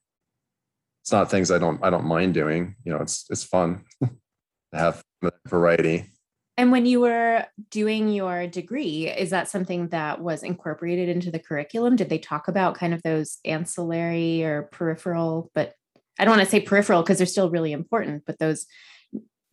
[1.04, 2.76] It's not things i don't i don't mind doing.
[2.84, 4.10] You know it's it's fun to
[4.74, 5.04] have
[5.48, 6.08] variety
[6.58, 11.40] And when you were doing your degree, is that something that was incorporated into the
[11.40, 11.98] curriculum?
[11.98, 15.74] Did they talk about kind of those ancillary or peripheral, but
[16.18, 18.66] I don't want to say peripheral because they're still really important, but those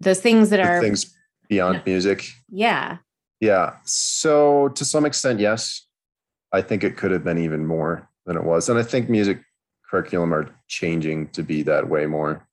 [0.00, 1.14] those things that The are things
[1.48, 2.98] beyond music yeah.
[3.40, 3.76] Yeah.
[3.84, 5.86] So to some extent, yes.
[6.52, 8.68] I think it could have been even more than it was.
[8.68, 9.40] And I think music
[9.88, 12.46] curriculum are changing to be that way more.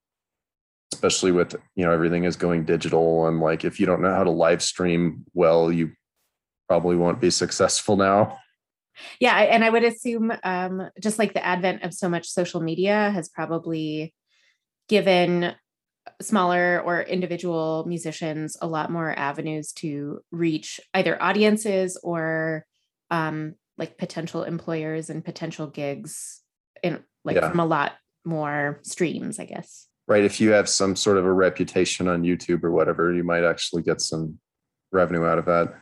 [0.93, 3.27] Especially with, you know, everything is going digital.
[3.27, 5.91] And like if you don't know how to live stream well, you
[6.67, 8.37] probably won't be successful now.
[9.19, 13.11] Yeah, and I would assume um, just like the advent of so much social media
[13.11, 14.13] has probably
[14.89, 15.53] given
[16.21, 22.65] smaller or individual musicians a lot more avenues to reach either audiences or
[23.09, 26.41] um, like potential employers and potential gigs
[26.83, 27.49] in like Yeah.
[27.49, 27.93] from a lot
[28.25, 29.87] more streams, I guess.
[30.09, 33.43] Right if you have some sort of a reputation on youtube or whatever you might
[33.43, 34.37] actually get some
[34.91, 35.73] revenue out of that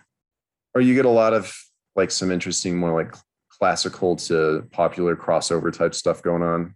[0.76, 1.52] or you get a lot of
[1.96, 3.16] like some interesting more like
[3.50, 6.76] classical to popular crossover type stuff going on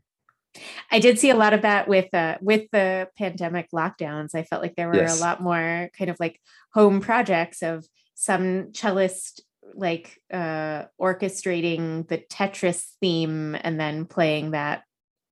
[0.92, 4.36] I did see a lot of that with uh, with the pandemic lockdowns.
[4.36, 5.18] I felt like there were Yes.
[5.18, 6.42] a lot more kind of like
[6.74, 7.86] home projects of
[8.16, 9.40] some cellist
[9.74, 14.84] like uh orchestrating the Tetris theme and then playing that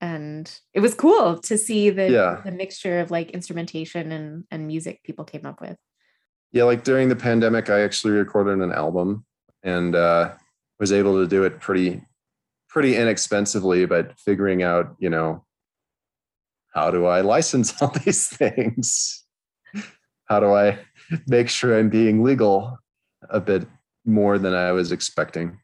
[0.01, 2.41] and it was cool to see the Yeah.
[2.45, 5.77] the mixture of like instrumentation and and music people came up with.
[6.51, 9.25] yeah like during the pandemic i actually recorded an album
[9.63, 10.31] and uh
[10.79, 12.01] was able to do it pretty
[12.69, 15.43] pretty inexpensively but figuring out you know
[16.73, 19.25] how do i license all these things
[20.25, 20.77] how do i
[21.27, 22.77] make sure i'm being legal
[23.29, 23.67] a bit
[24.05, 25.59] more than i was expecting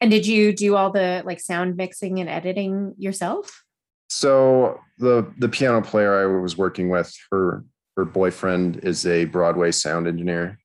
[0.00, 3.62] And did you do all the like sound mixing and editing yourself?
[4.08, 7.64] so the the piano player i was working with her
[7.96, 10.60] her boyfriend is a broadway sound engineer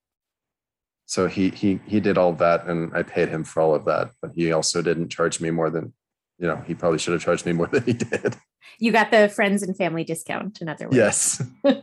[1.08, 3.84] so he he he did all of that and i paid him for all of
[3.86, 5.92] that but he also didn't charge me more than
[6.38, 8.36] you know he probably should have charged me more than he did
[8.78, 10.96] You got the friends and family discount, in other words.
[10.98, 11.82] yes Great.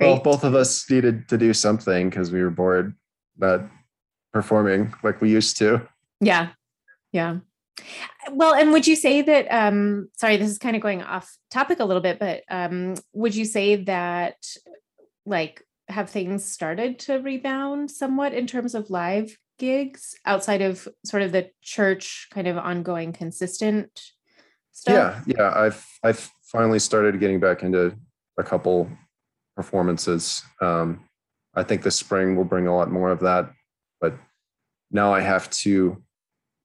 [0.00, 2.94] well both of us needed to do something because we were bored
[3.36, 3.60] not
[4.32, 5.86] performing like we used to
[6.22, 6.50] Yeah.
[7.12, 7.38] Yeah.
[8.30, 11.80] Well, and would you say that um sorry, this is kind of going off topic
[11.80, 14.36] a little bit, but um would you say that
[15.26, 21.22] like have things started to rebound somewhat in terms of live gigs outside of sort
[21.22, 24.00] of the church kind of ongoing consistent
[24.70, 25.24] stuff?
[25.26, 25.52] Yeah, yeah.
[25.54, 27.96] I've I've finally started getting back into
[28.38, 28.88] a couple
[29.56, 30.42] performances.
[30.60, 31.04] Um,
[31.54, 33.50] I think the spring will bring a lot more of that,
[34.00, 34.14] but
[34.90, 36.02] now I have to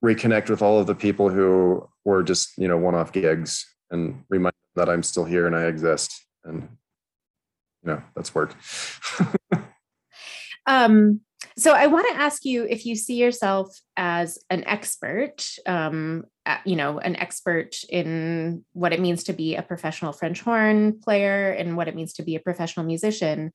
[0.04, 4.52] reconnect with all of the people who were just you know one-off gigs and remind
[4.52, 6.68] them that I'm still here and I exist, and
[7.82, 8.54] you know that's work.
[10.68, 11.22] Um,
[11.56, 16.24] so I want to ask you if you see yourself as an expert, um,
[16.64, 21.50] you know, an expert in what it means to be a professional French horn player
[21.50, 23.52] and what it means to be a professional musician.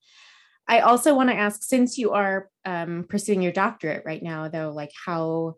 [0.68, 4.72] I also want to ask, since you are um, pursuing your doctorate right now, though,
[4.72, 5.56] like how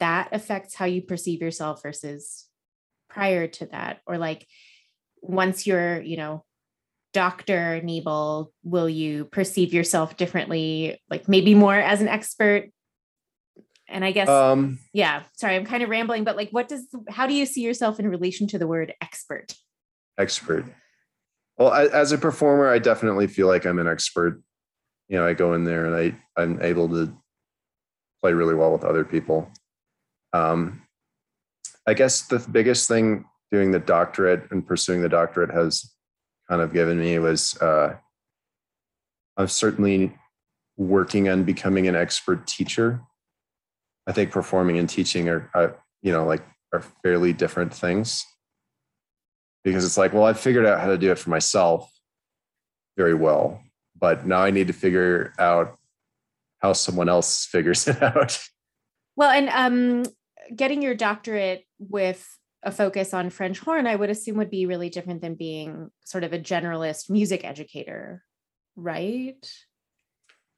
[0.00, 2.46] that affects how you perceive yourself versus
[3.08, 4.46] prior to that, or like
[5.20, 6.44] once you're, you know,
[7.12, 7.80] Dr.
[7.82, 12.70] Nebel, will you perceive yourself differently, like maybe more as an expert?
[13.86, 17.26] And I guess, um, yeah, sorry, I'm kind of rambling, but like, what does, how
[17.26, 19.54] do you see yourself in relation to the word expert?
[20.18, 20.64] expert.
[21.58, 24.42] Well, I, as a performer, I definitely feel like I'm an expert.
[25.08, 27.16] You know, I go in there and I I'm able to
[28.22, 29.50] play really well with other people.
[30.34, 30.82] Um,
[31.86, 35.94] I guess the biggest thing doing the doctorate and pursuing the doctorate has
[36.50, 37.94] kind of given me was uh,
[39.36, 40.12] I'm certainly
[40.76, 43.00] working on becoming an expert teacher.
[44.08, 45.68] I think performing and teaching are, uh,
[46.02, 48.26] you know, like are fairly different things
[49.62, 51.90] because it's like, well, I've figured out how to do it for myself
[52.96, 53.62] very well,
[53.98, 55.76] but now I need to figure out
[56.60, 58.38] how someone else figures it out.
[59.16, 60.12] Well, and um,
[60.54, 62.26] getting your doctorate with
[62.62, 66.24] a focus on French horn, I would assume would be really different than being sort
[66.24, 68.22] of a generalist music educator,
[68.74, 69.50] right?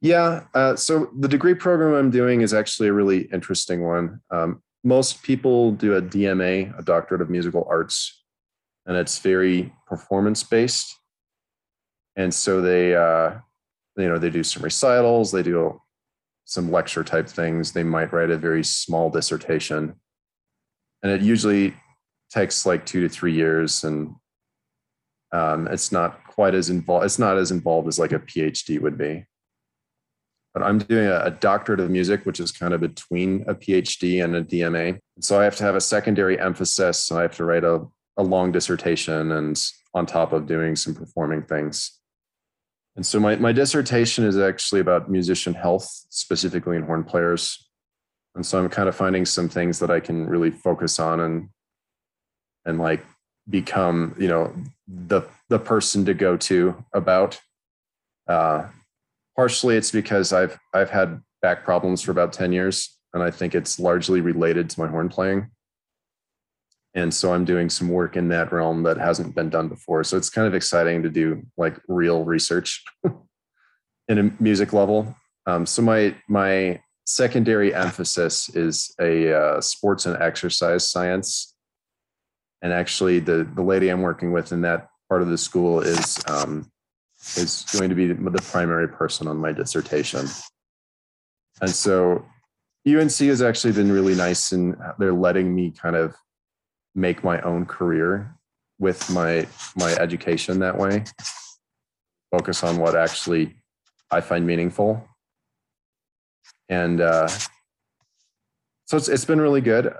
[0.01, 0.45] Yeah.
[0.55, 4.21] Uh, so the degree program I'm doing is actually a really interesting one.
[4.31, 8.23] Um, most people do a DMA, a Doctorate of Musical Arts,
[8.87, 10.95] and it's very performance based.
[12.15, 13.33] And so they, uh,
[13.97, 15.81] you know, they do some recitals, they do
[16.47, 17.73] some lecture type things.
[17.73, 19.95] They might write a very small dissertation,
[21.03, 21.75] and it usually
[22.31, 24.15] takes like two to three years, and
[25.33, 27.05] um, it's not quite as involved.
[27.05, 29.27] It's not as involved as like a PhD would be
[30.57, 34.25] but I'm doing a, a, doctorate of music, which is kind of between a PhD
[34.25, 34.99] and a DMA.
[35.21, 37.11] So I have to have a secondary emphasis.
[37.11, 37.85] And I have to write a,
[38.17, 41.96] a long dissertation and on top of doing some performing things.
[42.97, 47.69] And so my, my dissertation is actually about musician health, specifically in horn players.
[48.35, 51.49] And so I'm kind of finding some things that I can really focus on and
[52.65, 53.05] and like
[53.49, 54.53] become, you know,
[54.89, 57.41] the the person to go to about.
[58.27, 58.67] Uh,
[59.37, 63.55] partially it's because I've I've had back problems for about 10 years and I think
[63.55, 65.51] it's largely related to my horn playing.
[66.97, 70.03] And so i'm doing some work in that realm that hasn't been done before.
[70.03, 72.83] So it's kind of exciting to do like real research
[74.09, 75.15] in a music level.
[75.47, 81.55] Um, so my my secondary emphasis is a uh, sports and exercise science.
[82.63, 86.19] And actually the the lady i'm working with in that part of the school is
[86.27, 86.71] um,
[87.37, 90.27] is going to be the primary person on my dissertation.
[91.61, 92.25] And so
[92.87, 96.17] unc has actually been really nice and they're letting me kind of
[96.97, 98.35] make my own career
[98.79, 101.05] with my my education that way.
[102.31, 103.55] Focus on what actually
[104.11, 105.07] i find meaningful.
[106.69, 107.29] And uh,
[108.87, 109.95] so it's it's been really good.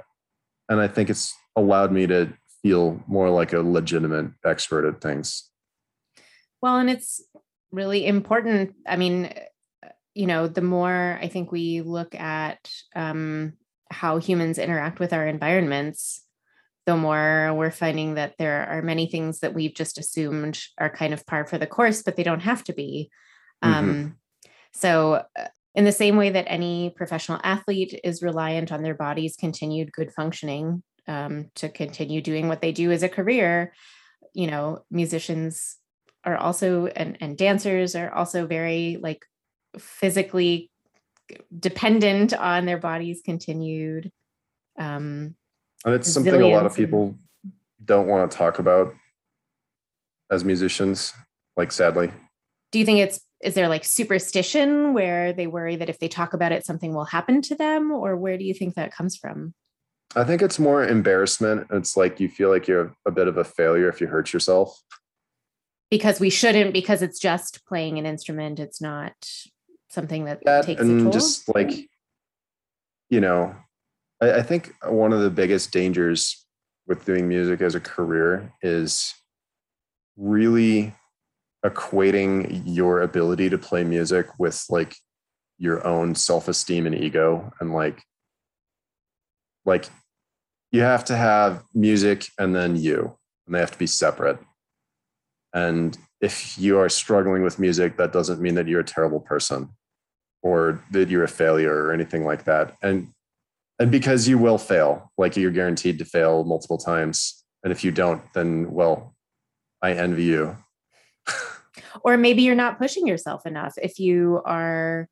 [0.69, 2.33] And i think it's allowed me to
[2.63, 5.49] feel more like a legitimate expert at things.
[6.61, 7.23] Well and it's
[7.71, 8.75] really important.
[8.89, 9.33] I mean
[10.15, 13.53] you know the more i think we look at um,
[13.91, 16.26] how humans interact with our environments
[16.87, 21.13] the more we're finding that there are many things that we've just assumed are kind
[21.13, 23.11] of par for the course, but they don't have to be.
[23.63, 23.91] Mm-hmm.
[23.91, 24.17] Um,
[24.73, 29.37] so, uh, in the same way that any professional athlete is reliant on their body's
[29.37, 33.75] continued good functioning um, to continue doing what they do as a career,
[34.33, 35.77] you know, musicians
[36.25, 39.25] are also and, and dancers are also very like
[39.79, 40.71] physically
[41.59, 44.11] dependent on their body's continued
[44.79, 45.35] um,
[45.85, 47.17] and it's something a lot of people
[47.85, 48.95] don't want to talk about
[50.31, 51.13] as musicians,
[51.57, 52.11] like sadly.
[52.73, 56.33] Do you think it's is there like superstition where they worry that if they talk
[56.33, 59.55] about it something will happen to them or where do you think that comes from?
[60.15, 61.67] I think it's more embarrassment.
[61.71, 64.81] It's like you feel like you're a bit of a failure if you hurt yourself.
[65.91, 69.13] Because we shouldn't because it's just playing an instrument, it's not
[69.89, 71.13] something that, that takes and a toll.
[71.13, 71.89] just like
[73.09, 73.55] you know,
[74.21, 76.47] I, I think one of the biggest dangers
[76.87, 79.15] with doing music as a career is
[80.17, 80.95] really
[81.65, 84.95] equating your ability to play music with like
[85.59, 88.03] your own self-esteem and ego and like
[89.65, 89.87] like
[90.71, 94.39] you have to have music and then you and they have to be separate.
[95.53, 99.71] And if you are struggling with music that doesn't mean that you're a terrible person
[100.43, 102.77] or that you're a failure or anything like that.
[102.83, 103.09] And
[103.79, 107.45] and because you will fail like you're guaranteed to fail multiple times.
[107.63, 109.15] And if you don't then well
[109.83, 110.57] i envy you.
[112.05, 113.75] Or maybe you're not pushing yourself enough.
[113.81, 115.09] If you are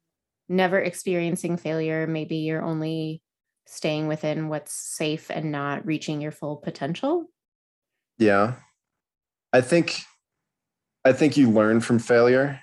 [0.48, 3.22] never experiencing failure maybe you're only
[3.66, 7.26] staying within what's safe and not reaching your full potential.
[8.18, 8.54] Yeah.
[9.52, 10.04] I think
[11.04, 12.60] i think you learn from failure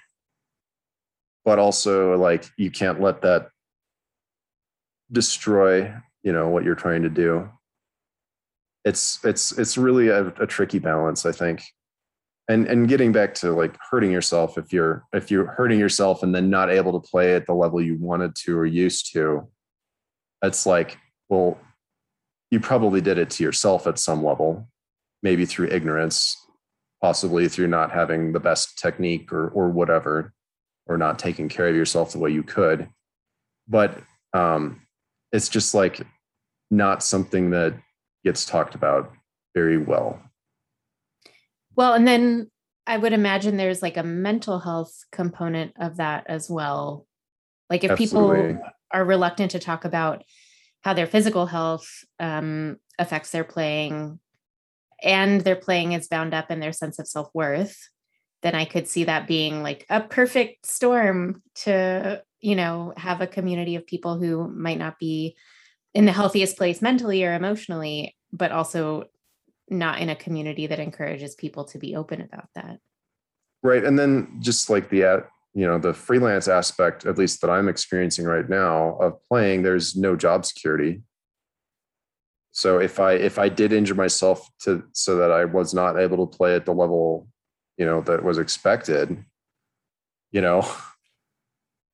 [1.46, 3.50] but also like you can't let that
[5.12, 5.94] destroy
[6.24, 7.50] you know what you're trying to do.
[8.86, 11.64] It's it's it's really a, a, tricky balance i think.
[12.48, 16.34] And and getting back to like hurting yourself if you're if you're hurting yourself and
[16.34, 19.48] then not able to play at the level you wanted to or used to
[20.44, 20.98] it's like
[21.30, 21.60] well
[22.50, 24.68] you probably did it to yourself at some level
[25.24, 26.36] maybe through ignorance
[27.02, 30.34] possibly through not having the best technique or or whatever
[30.88, 32.90] or not taking care of yourself the way you could.
[33.68, 33.98] But
[34.34, 34.82] um
[35.32, 36.06] it's just like
[36.70, 37.74] not something that
[38.24, 39.12] gets talked about
[39.54, 40.22] very well.
[41.76, 42.50] Well, and then
[42.88, 47.06] I would imagine there's like a mental health component of that as well.
[47.70, 48.54] Like if Absolutely.
[48.54, 50.24] people are reluctant to talk about
[50.82, 51.88] how their physical health
[52.20, 54.20] um, affects their playing
[55.02, 57.78] and their playing is bound up in their sense of self worth,
[58.42, 63.28] then I could see that being like a perfect storm to you know have a
[63.28, 65.36] community of people who might not be
[65.94, 69.06] in the healthiest place mentally or emotionally but also
[69.70, 72.78] not in a community that encourages people to be open about that.
[73.64, 73.84] Right.
[73.84, 75.20] And then just like the uh,
[75.54, 79.96] you know the freelance aspect at least that i'm experiencing right now of playing there's
[79.96, 81.02] no job security.
[82.52, 86.26] So if i if i did injure myself to so that i was not able
[86.26, 87.28] to play at the level
[87.78, 89.24] you know that was expected
[90.32, 90.66] you know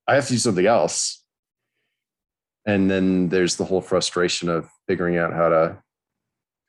[0.08, 1.24] I have to do something else.
[2.66, 5.78] And then there's the whole frustration of figuring out how to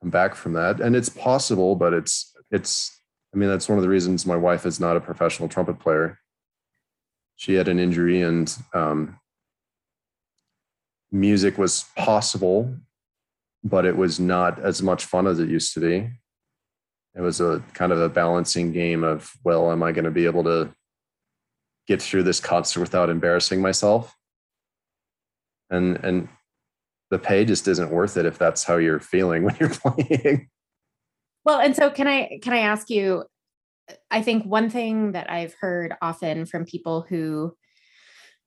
[0.00, 0.80] come back from that.
[0.80, 3.00] And it's possible, but it's, it's,
[3.34, 6.18] I mean, that's one of the reasons my wife is not a professional trumpet player.
[7.36, 9.18] She had an injury and um,
[11.10, 12.74] music was possible,
[13.64, 16.10] but it was not as much fun as it used to be.
[17.14, 20.26] It was a kind of a balancing game of, well, am I going to be
[20.26, 20.72] able to
[21.88, 24.14] get through this concert without embarrassing myself
[25.70, 26.28] and and
[27.10, 30.48] the pay just isn't worth it if that's how you're feeling when you're playing.
[31.44, 33.24] Well, and so can I can I ask you
[34.10, 37.56] I think one thing that I've heard often from people who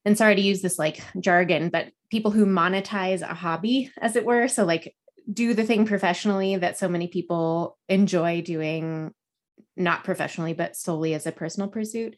[0.05, 4.25] and sorry to use this like jargon, but people who monetize a hobby as it
[4.25, 4.95] were, so like
[5.31, 9.13] do the thing professionally that so many people enjoy doing
[9.77, 12.15] not professionally but solely as a personal pursuit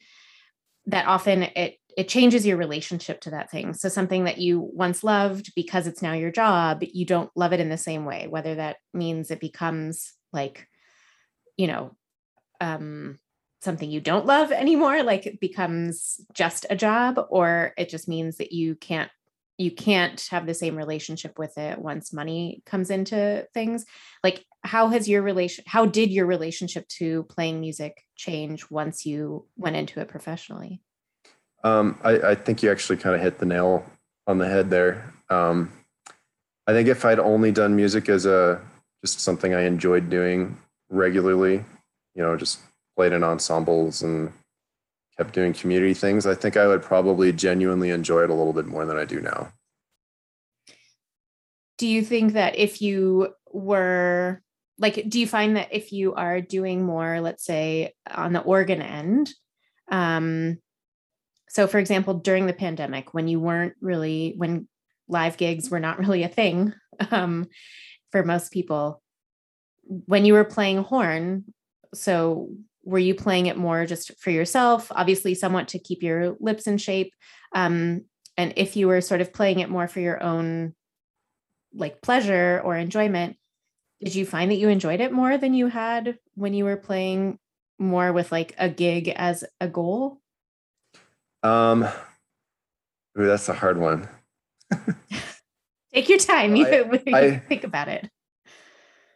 [0.87, 3.73] that often it it changes your relationship to that thing.
[3.75, 7.59] So something that you once loved because it's now your job you don't love it
[7.59, 10.67] in the same way whether that means it becomes like
[11.57, 11.95] you know
[12.61, 13.19] um
[13.61, 18.37] something you don't love anymore like it becomes just a job or it just means
[18.37, 19.11] that you can't
[19.57, 23.85] you can't have the same relationship with it once money comes into things.
[24.23, 29.45] Like how has your relation how did your relationship to playing music change once you
[29.57, 30.81] went into it professionally?
[31.63, 33.85] Um, I, I, think you actually kind of hit the nail
[34.27, 35.13] on the head there.
[35.29, 35.71] Um,
[36.67, 38.61] i think if i'd only done music as a
[39.03, 40.57] just something i enjoyed doing
[40.89, 41.63] regularly
[42.15, 42.59] you know just
[42.95, 44.31] played in ensembles and
[45.17, 48.65] kept doing community things, I think I would probably genuinely enjoy it a little bit
[48.65, 49.51] more than I do now.
[51.77, 54.41] Do you think that if you were
[54.77, 58.81] like, do you find that if you are doing more, let's say on the organ
[58.81, 59.31] end,
[59.91, 60.57] um,
[61.49, 64.67] so for example, during the pandemic, when you weren't really, when
[65.07, 66.73] live gigs were not really a thing
[67.11, 67.47] um,
[68.11, 69.01] for most people,
[69.83, 71.45] when you were playing horn,
[71.93, 72.49] so
[72.83, 74.91] were you playing it more just for yourself?
[74.91, 77.13] Obviously somewhat to keep your lips in shape
[77.53, 78.05] um,
[78.37, 80.73] and if you were sort of playing it more for your own
[81.73, 83.37] like pleasure or enjoyment
[84.03, 87.39] did you find that you enjoyed it more than you had when you were playing
[87.79, 90.19] more with like a gig as a goal?
[91.41, 91.83] Um
[93.17, 94.09] ooh, that's a hard one.
[95.93, 96.55] Take your time.
[96.55, 98.09] You I, think about it.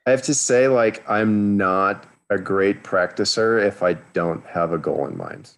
[0.05, 4.77] I have to say like i'm not a great practicer if I don't have a
[4.77, 5.51] goal in mind.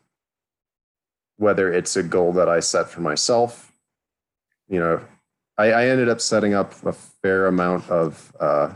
[1.38, 3.72] Whether it's a goal that I set for myself,
[4.68, 5.02] you know,
[5.58, 8.74] I, I ended up setting up a fair amount of uh,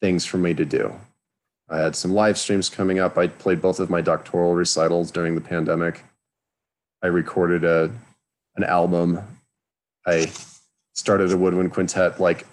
[0.00, 0.94] things for me to do.
[1.68, 3.16] I had some live streams coming up.
[3.16, 6.02] I played both of my doctoral recitals during the pandemic.
[7.02, 7.90] I recorded a
[8.56, 9.20] an album.
[10.06, 10.30] I
[10.94, 12.20] started a woodwind quintet.
[12.20, 12.46] Like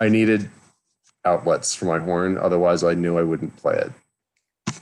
[0.00, 0.50] I needed
[1.24, 2.38] outlets for my horn.
[2.38, 4.74] Otherwise, I knew I wouldn't play it.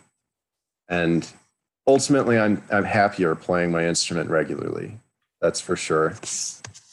[0.88, 1.26] And
[1.86, 4.98] ultimately, I'm I'm happier playing my instrument regularly.
[5.40, 6.10] That's for sure.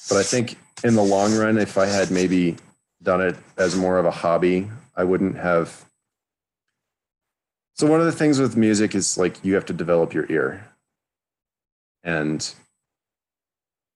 [0.09, 2.57] But I think in the long run, if I had maybe
[3.01, 5.85] done it as more of a hobby, I wouldn't have.
[7.75, 10.65] So one of the things with music is like you have to develop your ear.
[12.03, 12.49] And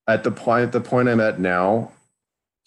[0.08, 1.92] at the point the point I'm at now,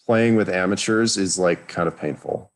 [0.07, 2.51] playing with amateurs is like kind of painful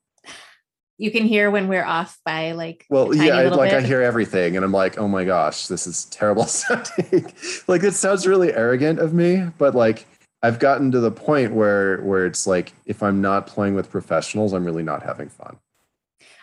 [1.01, 3.85] you can hear when we're off by like well yeah like bit.
[3.85, 7.33] i hear everything and i'm like oh my gosh this is terrible sounding
[7.67, 10.07] like it sounds really arrogant of me but like
[10.43, 14.53] i've gotten to the point where where it's like if i'm not playing with professionals
[14.53, 15.57] i'm really not having fun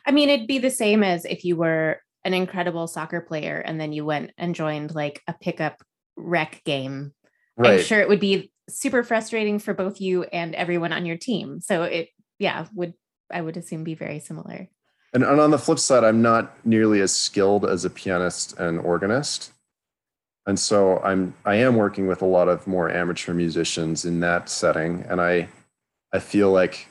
[0.07, 3.79] i mean it'd be the same as if you were an incredible soccer player and
[3.79, 5.83] then you went and joined like a pickup
[6.15, 7.13] rec game
[7.57, 7.79] right.
[7.79, 11.61] i'm sure it would be super frustrating for both you and everyone on your team
[11.61, 12.93] so it yeah would
[13.32, 14.69] I would assume be very similar.
[15.13, 18.80] And, and on the flip side, I'm not nearly as skilled as a pianist and
[18.80, 19.53] organist.
[20.45, 24.49] And so I'm I am working with a lot of more amateur musicians in that
[24.49, 25.05] setting.
[25.09, 25.49] And I
[26.13, 26.88] I feel like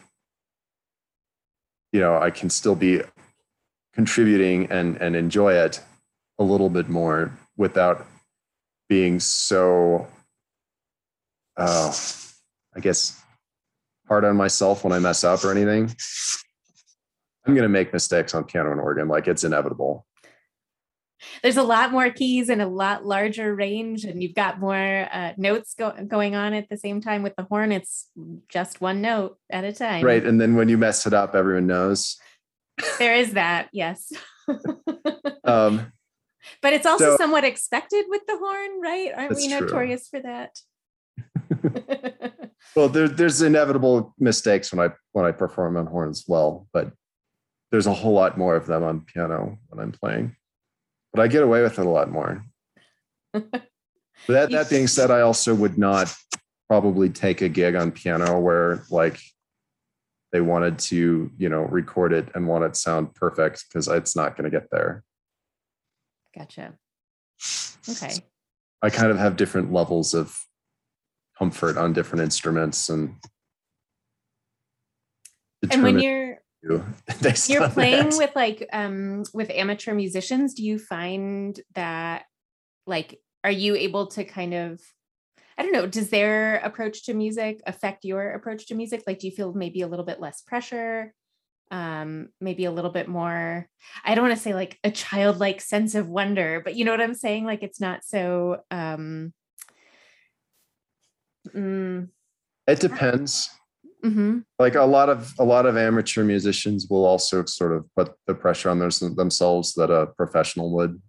[1.93, 3.01] you know I can still be
[3.95, 5.80] contributing and and enjoy it
[6.39, 8.07] a little bit more without
[8.91, 10.07] being so
[11.57, 11.95] uh,
[12.74, 13.22] I guess
[14.09, 15.94] hard on myself when I mess up or anything.
[17.46, 19.09] I'm going to make mistakes on piano and organ.
[19.09, 20.07] Like it's inevitable.
[21.42, 25.32] There's a lot more keys and a lot larger range, and you've got more uh,
[25.36, 27.22] notes go- going on at the same time.
[27.22, 28.09] With the horn, it's
[28.48, 30.04] just one note at a time.
[30.04, 30.24] Right.
[30.24, 32.18] And then when you mess it up, everyone knows.
[32.98, 33.68] There is that.
[33.72, 34.12] Yes.
[35.44, 35.92] um,
[36.62, 39.12] but it's also so, somewhat expected with the horn, right?
[39.16, 40.20] Aren't we notorious true.
[40.20, 40.59] for that?
[42.76, 46.92] well, there, there's inevitable mistakes when I when I perform on horns well, but
[47.70, 50.36] there's a whole lot more of them on piano when I'm playing.
[51.12, 52.44] But I get away with it a lot more.
[53.32, 53.70] that
[54.28, 56.14] that being said, I also would not
[56.68, 59.20] probably take a gig on piano where like
[60.32, 64.16] they wanted to, you know, record it and want it to sound perfect because it's
[64.16, 65.05] not going to get there.
[66.36, 66.74] Gotcha.
[67.88, 68.14] Okay.
[68.82, 70.38] I kind of have different levels of
[71.39, 73.16] comfort on different instruments and
[75.70, 76.39] And when you're
[77.49, 78.18] you're playing that.
[78.18, 82.24] with like um with amateur musicians, do you find that
[82.87, 84.80] like are you able to kind of
[85.59, 89.05] I don't know, does their approach to music affect your approach to music?
[89.07, 91.14] Like do you feel maybe a little bit less pressure?
[91.70, 93.68] Um, maybe a little bit more,
[94.05, 97.01] I don't want to say like a childlike sense of wonder, but you know what
[97.01, 97.45] I'm saying?
[97.45, 99.32] Like it's not so um
[101.55, 102.09] mm,
[102.66, 103.51] it depends.
[104.05, 104.44] mhm.
[104.59, 108.34] Like a lot of a lot of amateur musicians will also sort of put the
[108.34, 111.01] pressure on those, themselves that a professional would.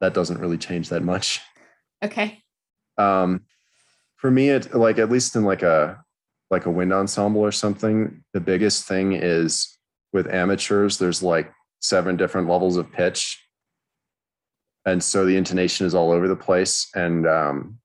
[0.00, 1.40] That doesn't really change that much.
[2.04, 2.42] Okay.
[2.98, 3.42] um
[4.16, 6.02] for me it like at least in like a
[6.50, 9.78] like a wind ensemble or something the biggest thing is
[10.12, 13.40] with amateurs there's like seven different levels of pitch
[14.84, 17.78] and so the intonation is all over the place and um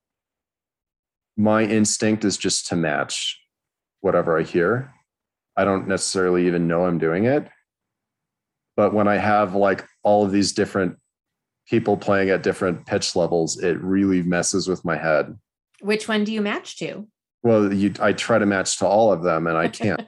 [1.37, 3.39] my instinct is just to match
[4.01, 4.91] whatever i hear
[5.55, 7.47] i don't necessarily even know i'm doing it
[8.75, 10.97] but when i have like all of these different
[11.67, 15.37] people playing at different pitch levels, it really messes with my head.
[15.81, 17.07] Which one do you match to?
[17.43, 20.01] Well, you I try to match to all of them and I can't.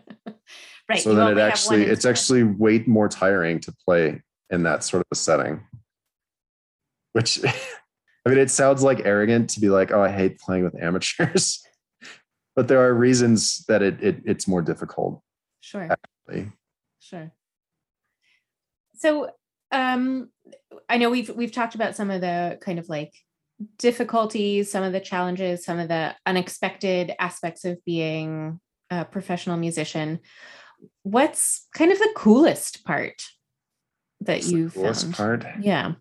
[0.88, 1.00] right.
[1.00, 5.08] so then it actually it's actually way more tiring to play in that sort of
[5.12, 5.62] a setting.
[7.14, 7.40] Which
[8.26, 11.64] I mean it sounds like arrogant to be like, oh, I hate playing with amateurs.
[12.56, 15.22] but there are reasons that it, it it's more difficult.
[15.62, 15.90] sure.
[15.90, 16.52] actually.
[17.00, 17.32] Sure.
[18.96, 19.32] So
[19.72, 20.30] um
[20.90, 23.14] I know we've we've talked about some of the kind of like
[23.78, 28.60] difficulties, some of the challenges, some of the unexpected aspects of being
[28.90, 30.20] a professional musician.
[31.04, 33.22] What's kind of the coolest part
[34.22, 35.16] that It's the coolest found?
[35.16, 35.46] part.
[35.62, 35.94] Yeah.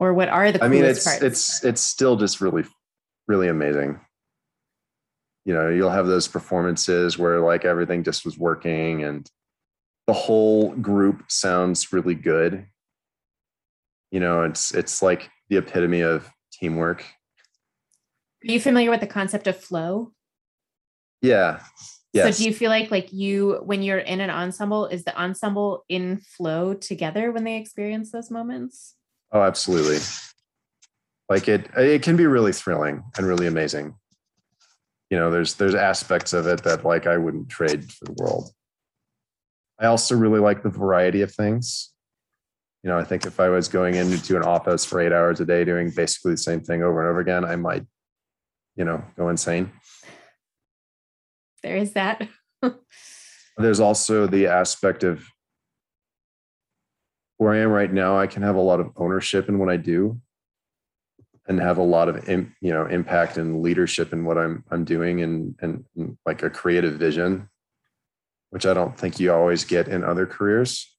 [0.00, 1.22] Or what are the I mean, it's parts?
[1.22, 2.64] it's it's still just really,
[3.26, 4.00] really amazing.
[5.44, 9.28] You know, you'll have those performances where like everything just was working and
[10.06, 12.66] the whole group sounds really good.
[14.10, 17.02] You know, it's it's like the epitome of teamwork.
[17.02, 20.12] Are you familiar with the concept of flow?
[21.20, 21.60] Yeah.
[22.12, 22.36] Yes.
[22.36, 25.84] So do you feel like like you when you're in an ensemble, is the ensemble
[25.88, 28.94] in flow together when they experience those moments?
[29.32, 29.98] Oh, absolutely.
[31.28, 33.94] Like it it can be really thrilling and really amazing.
[35.10, 38.50] You know, there's there's aspects of it that like I wouldn't trade for the world.
[39.78, 41.92] I also really like the variety of things.
[42.82, 45.44] You know, I think if I was going into an office for eight hours a
[45.44, 47.84] day doing basically the same thing over and over again, I might,
[48.76, 49.72] you know, go insane.
[51.62, 52.28] There is that.
[53.58, 55.24] There's also the aspect of
[57.38, 58.18] where I am right now.
[58.18, 60.20] I can have a lot of ownership in what I do,
[61.46, 65.22] and have a lot of you know impact and leadership in what I'm I'm doing,
[65.22, 67.48] and and, like a creative vision,
[68.50, 70.94] which I don't think you always get in other careers.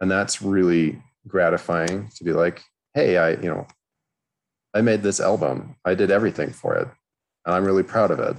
[0.00, 2.62] And that's really gratifying to be like,
[2.94, 3.66] hey, I you know,
[4.74, 5.76] I made this album.
[5.84, 6.88] I did everything for it,
[7.44, 8.36] and I'm really proud of it.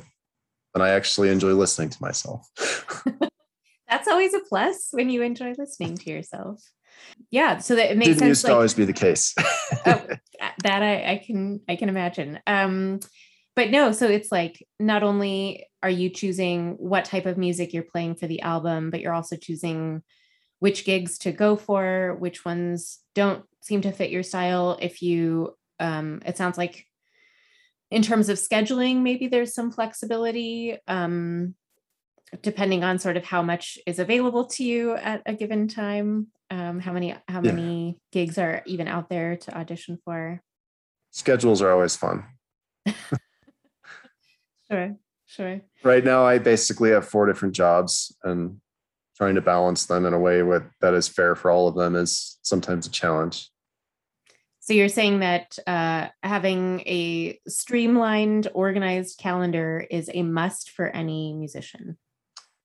[0.73, 2.47] And I actually enjoy listening to myself.
[3.89, 6.61] That's always a plus when you enjoy listening to yourself.
[7.31, 8.41] Yeah, so that it makes didn't sense.
[8.41, 9.33] to like- always be the case.
[9.85, 10.05] Oh,
[10.63, 12.39] that I, I can I can imagine.
[12.47, 12.99] Um,
[13.55, 17.83] but no, so it's like not only are you choosing what type of music you're
[17.83, 20.03] playing for the album, but you're also choosing
[20.59, 24.77] which gigs to go for, which ones don't seem to fit your style.
[24.81, 26.85] If you, um, it sounds like
[27.91, 30.77] in terms of scheduling, maybe there's some flexibility.
[30.87, 31.55] Um,
[32.41, 36.79] depending on sort of how much is available to you at a given time um,
[36.79, 37.51] how many how Yeah.
[37.51, 40.41] many gigs are even out there to audition for
[41.11, 42.25] Schedules are always fun.
[44.71, 48.59] sure sure Right now, I basically have four different jobs, and
[49.15, 51.95] trying to balance them in a way with that is fair for all of them
[51.95, 53.49] is sometimes a challenge.
[54.59, 61.33] so you're saying that uh, having a streamlined organized calendar is a must for any
[61.33, 61.97] musician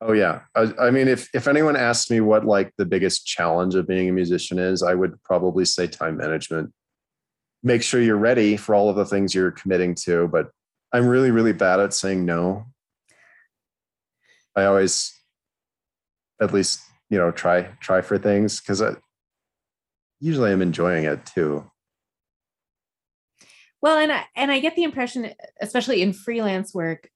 [0.04, 3.76] Oh yeah, I, I mean, if if anyone asked me what like the biggest challenge
[3.76, 6.72] of being a musician is, I would probably say time management.
[7.62, 10.50] Make sure you're ready for all of the things you're committing to, but
[10.92, 12.66] I'm really really bad at saying no.
[14.56, 15.14] I always,
[16.40, 18.96] at least you know, try try for things because I
[20.18, 21.70] usually I'm enjoying it too.
[23.80, 27.08] well and I, and I get the impression especially in freelance work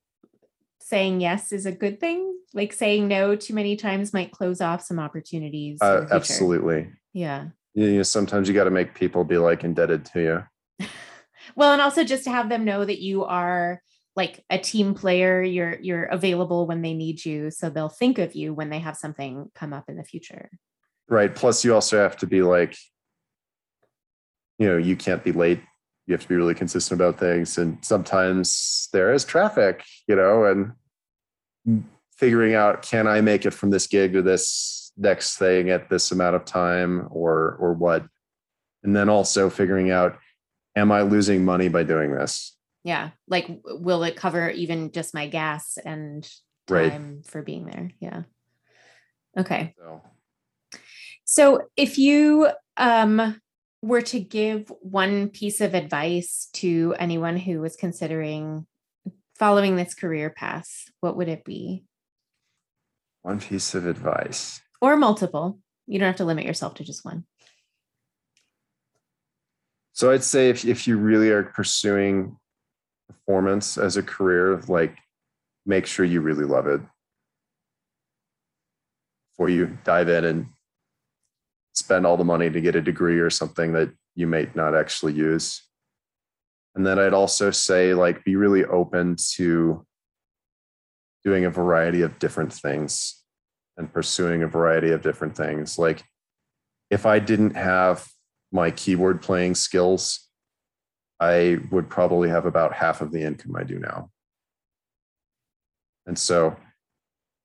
[0.86, 4.80] saying yes is a good thing like saying no too many times might close off
[4.80, 6.88] some opportunities Uh, absolutely.
[7.12, 10.20] yeah You know, sometimes you got to make people be like indebted to
[10.78, 10.86] you.
[11.56, 13.82] well and also just to have them know that you are
[14.14, 18.36] like a team player you're you're available when they need you so they'll think of
[18.36, 20.48] you when they have something come up in the future
[21.08, 22.76] right plus you also have to be like
[24.58, 25.60] you know you can't be late
[26.06, 27.58] you have to be really consistent about things.
[27.58, 31.84] And sometimes there is traffic you know and
[32.16, 36.12] figuring out can i make it from this gig to this next thing at this
[36.12, 38.04] amount of time or or what?
[38.82, 40.18] And then also figuring out
[40.76, 42.56] am i losing money by doing this?
[42.84, 46.22] Yeah like will it cover even just my gas and
[46.68, 47.26] time right.
[47.26, 47.90] for being there?
[48.00, 48.22] Yeah.
[49.38, 49.74] Okay.
[49.76, 50.02] So.
[51.24, 53.40] so if you um
[53.86, 58.66] were to give one piece of advice to anyone who was considering
[59.38, 61.84] following this career path, what would it be?
[63.22, 64.60] One piece of advice.
[64.80, 65.60] Or multiple.
[65.86, 67.24] You don't have to limit yourself to just one.
[69.92, 72.36] So I'd say if, if you really are pursuing
[73.08, 74.96] performance as a career, like
[75.64, 76.80] make sure you really love it
[79.30, 80.46] before you dive in and
[81.86, 85.12] spend all the money to get a degree or something that you may not actually
[85.12, 85.62] use.
[86.74, 89.86] And then I'd also say, like, be really open to
[91.22, 93.22] doing a variety of different things
[93.76, 95.78] and pursuing a variety of different things.
[95.78, 96.02] Like,
[96.90, 98.04] if I didn't have
[98.50, 100.28] my keyboard playing skills,
[101.20, 104.10] I would probably have about half of the income I do now.
[106.04, 106.56] And so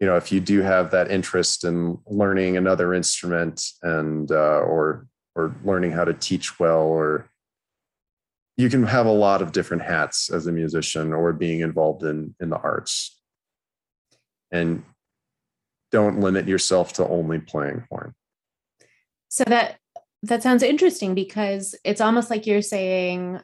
[0.02, 5.08] you know if you do have that interest in learning another instrument and uh, or
[5.36, 7.30] or learning how to teach well or
[8.58, 12.36] you can have a lot of different hats as a musician or being involved in
[12.40, 13.20] in the arts.
[14.52, 14.84] And
[15.92, 18.14] don't limit yourself to only playing horn.
[19.30, 19.78] So that
[20.24, 23.40] that sounds interesting because it's almost like you're saying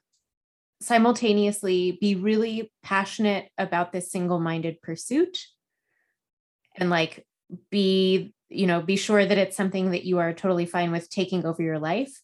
[0.81, 5.39] simultaneously be really passionate about this single-minded pursuit
[6.77, 7.25] and like
[7.69, 11.45] be you know be sure that it's something that you are totally fine with taking
[11.45, 12.21] over your life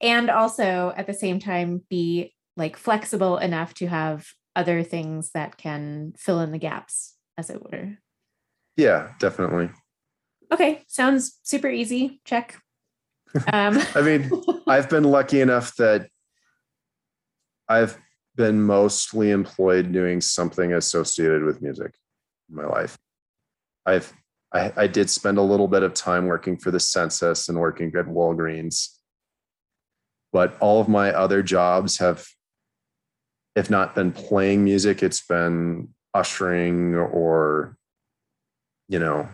[0.00, 5.58] and also at the same time be like flexible enough to have other things that
[5.58, 7.98] can fill in the gaps as it were.
[8.76, 9.70] Yeah definitely.
[10.52, 12.20] Okay sounds super easy.
[12.24, 12.58] Check.
[13.52, 14.30] Um i mean
[14.66, 16.08] i've been lucky enough that
[17.68, 17.98] i've
[18.36, 21.92] been mostly employed doing something associated with music
[22.48, 22.96] in my life
[23.86, 24.12] I've
[24.52, 27.92] I, I did spend a little bit of time working for the census and working
[27.96, 28.88] at Walgreens,
[30.32, 32.26] but all of my other jobs have,
[33.54, 37.76] if not been playing music, it's been ushering or,
[38.88, 39.28] you know,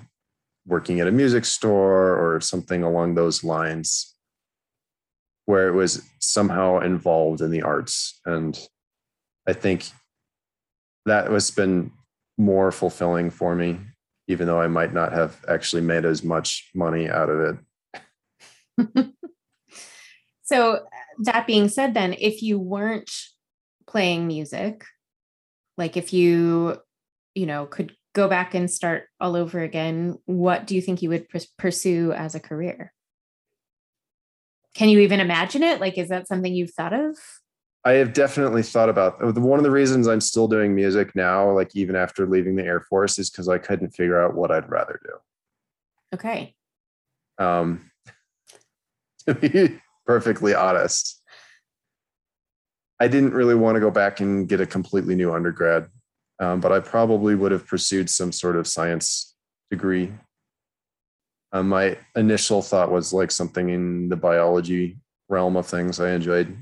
[0.67, 4.15] working at a music store or something along those lines
[5.45, 8.21] where it was somehow involved in the arts.
[8.25, 8.59] And
[9.47, 9.91] i think
[11.05, 11.91] that has been
[12.39, 13.81] more fulfilling for me
[14.33, 17.59] even though I might not have actually made as much money out of
[18.89, 19.13] it.
[20.43, 20.81] so,
[21.21, 23.11] that being said, then, if you weren't
[23.87, 24.85] playing music,
[25.77, 26.79] like if you,
[27.35, 31.09] you know, could go back and start all over again, what do you think you
[31.11, 31.27] would
[31.59, 32.93] pursue as a career?
[34.75, 35.81] Can you even imagine it?
[35.81, 37.17] Like, is that something you've thought of?
[37.85, 41.75] I have definitely thought about one of the reasons I'm still doing music now, like
[41.75, 45.01] even after leaving the Air Force, is because I couldn't figure out what I'd rather
[45.03, 45.11] do.
[46.15, 46.55] Okay.
[47.39, 47.91] Um,
[49.27, 51.21] to be perfectly honest,
[53.01, 55.89] I didn't really want to go back and get a completely new undergrad,
[56.39, 59.35] um, but I probably would have pursued some sort of science
[59.73, 60.13] degree.
[61.51, 65.99] Um, my initial thought was like something in the biology realm of things.
[65.99, 66.57] I enjoyed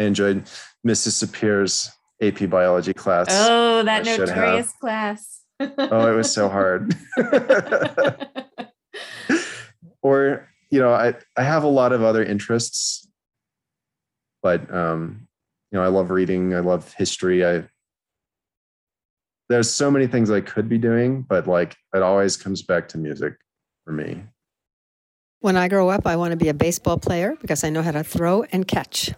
[0.00, 0.44] I enjoyed
[0.86, 1.22] Mrs.
[1.22, 1.90] Sapir's
[2.22, 3.26] AP biology class.
[3.30, 5.42] Oh, that notorious class.
[5.60, 6.96] oh, it was so hard.
[10.02, 13.06] or, you know, I, I have a lot of other interests,
[14.42, 15.28] but, um,
[15.70, 16.54] you know, I love reading.
[16.54, 17.44] I love history.
[17.44, 17.64] I,
[19.50, 22.98] there's so many things I could be doing, but like it always comes back to
[22.98, 23.34] music
[23.84, 24.22] for me.
[25.40, 27.92] When I grow up, I want to be a baseball player because I know how
[27.92, 29.12] to throw and catch.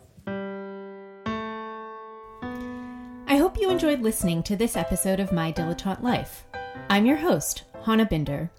[3.72, 6.44] Enjoyed listening to this episode of My Dilettante Life.
[6.90, 8.50] I'm your host, Hana Binder.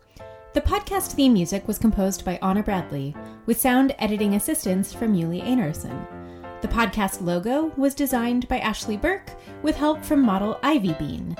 [0.55, 5.43] The podcast theme music was composed by Anna Bradley, with sound editing assistance from Yuli
[5.43, 6.61] Einarsson.
[6.63, 9.29] The podcast logo was designed by Ashley Burke,
[9.61, 11.37] with help from model Ivy Bean.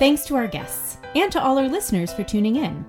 [0.00, 2.84] Thanks to our guests, and to all our listeners for tuning in.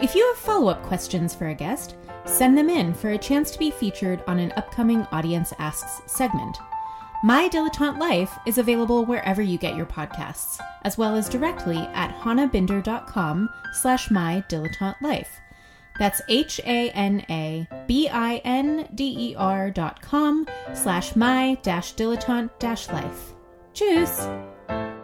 [0.00, 1.94] If you have follow up questions for a guest,
[2.24, 6.56] send them in for a chance to be featured on an upcoming Audience Asks segment.
[7.22, 12.16] My Dilettante Life is available wherever you get your podcasts, as well as directly at
[12.16, 15.38] hanabinder.com slash my dilettante life.
[15.98, 17.30] That's H-A-N-A-B-I-N-D-E-R
[19.70, 23.34] dot com slash my dash dilettante dash life.
[23.74, 24.99] Tschüss!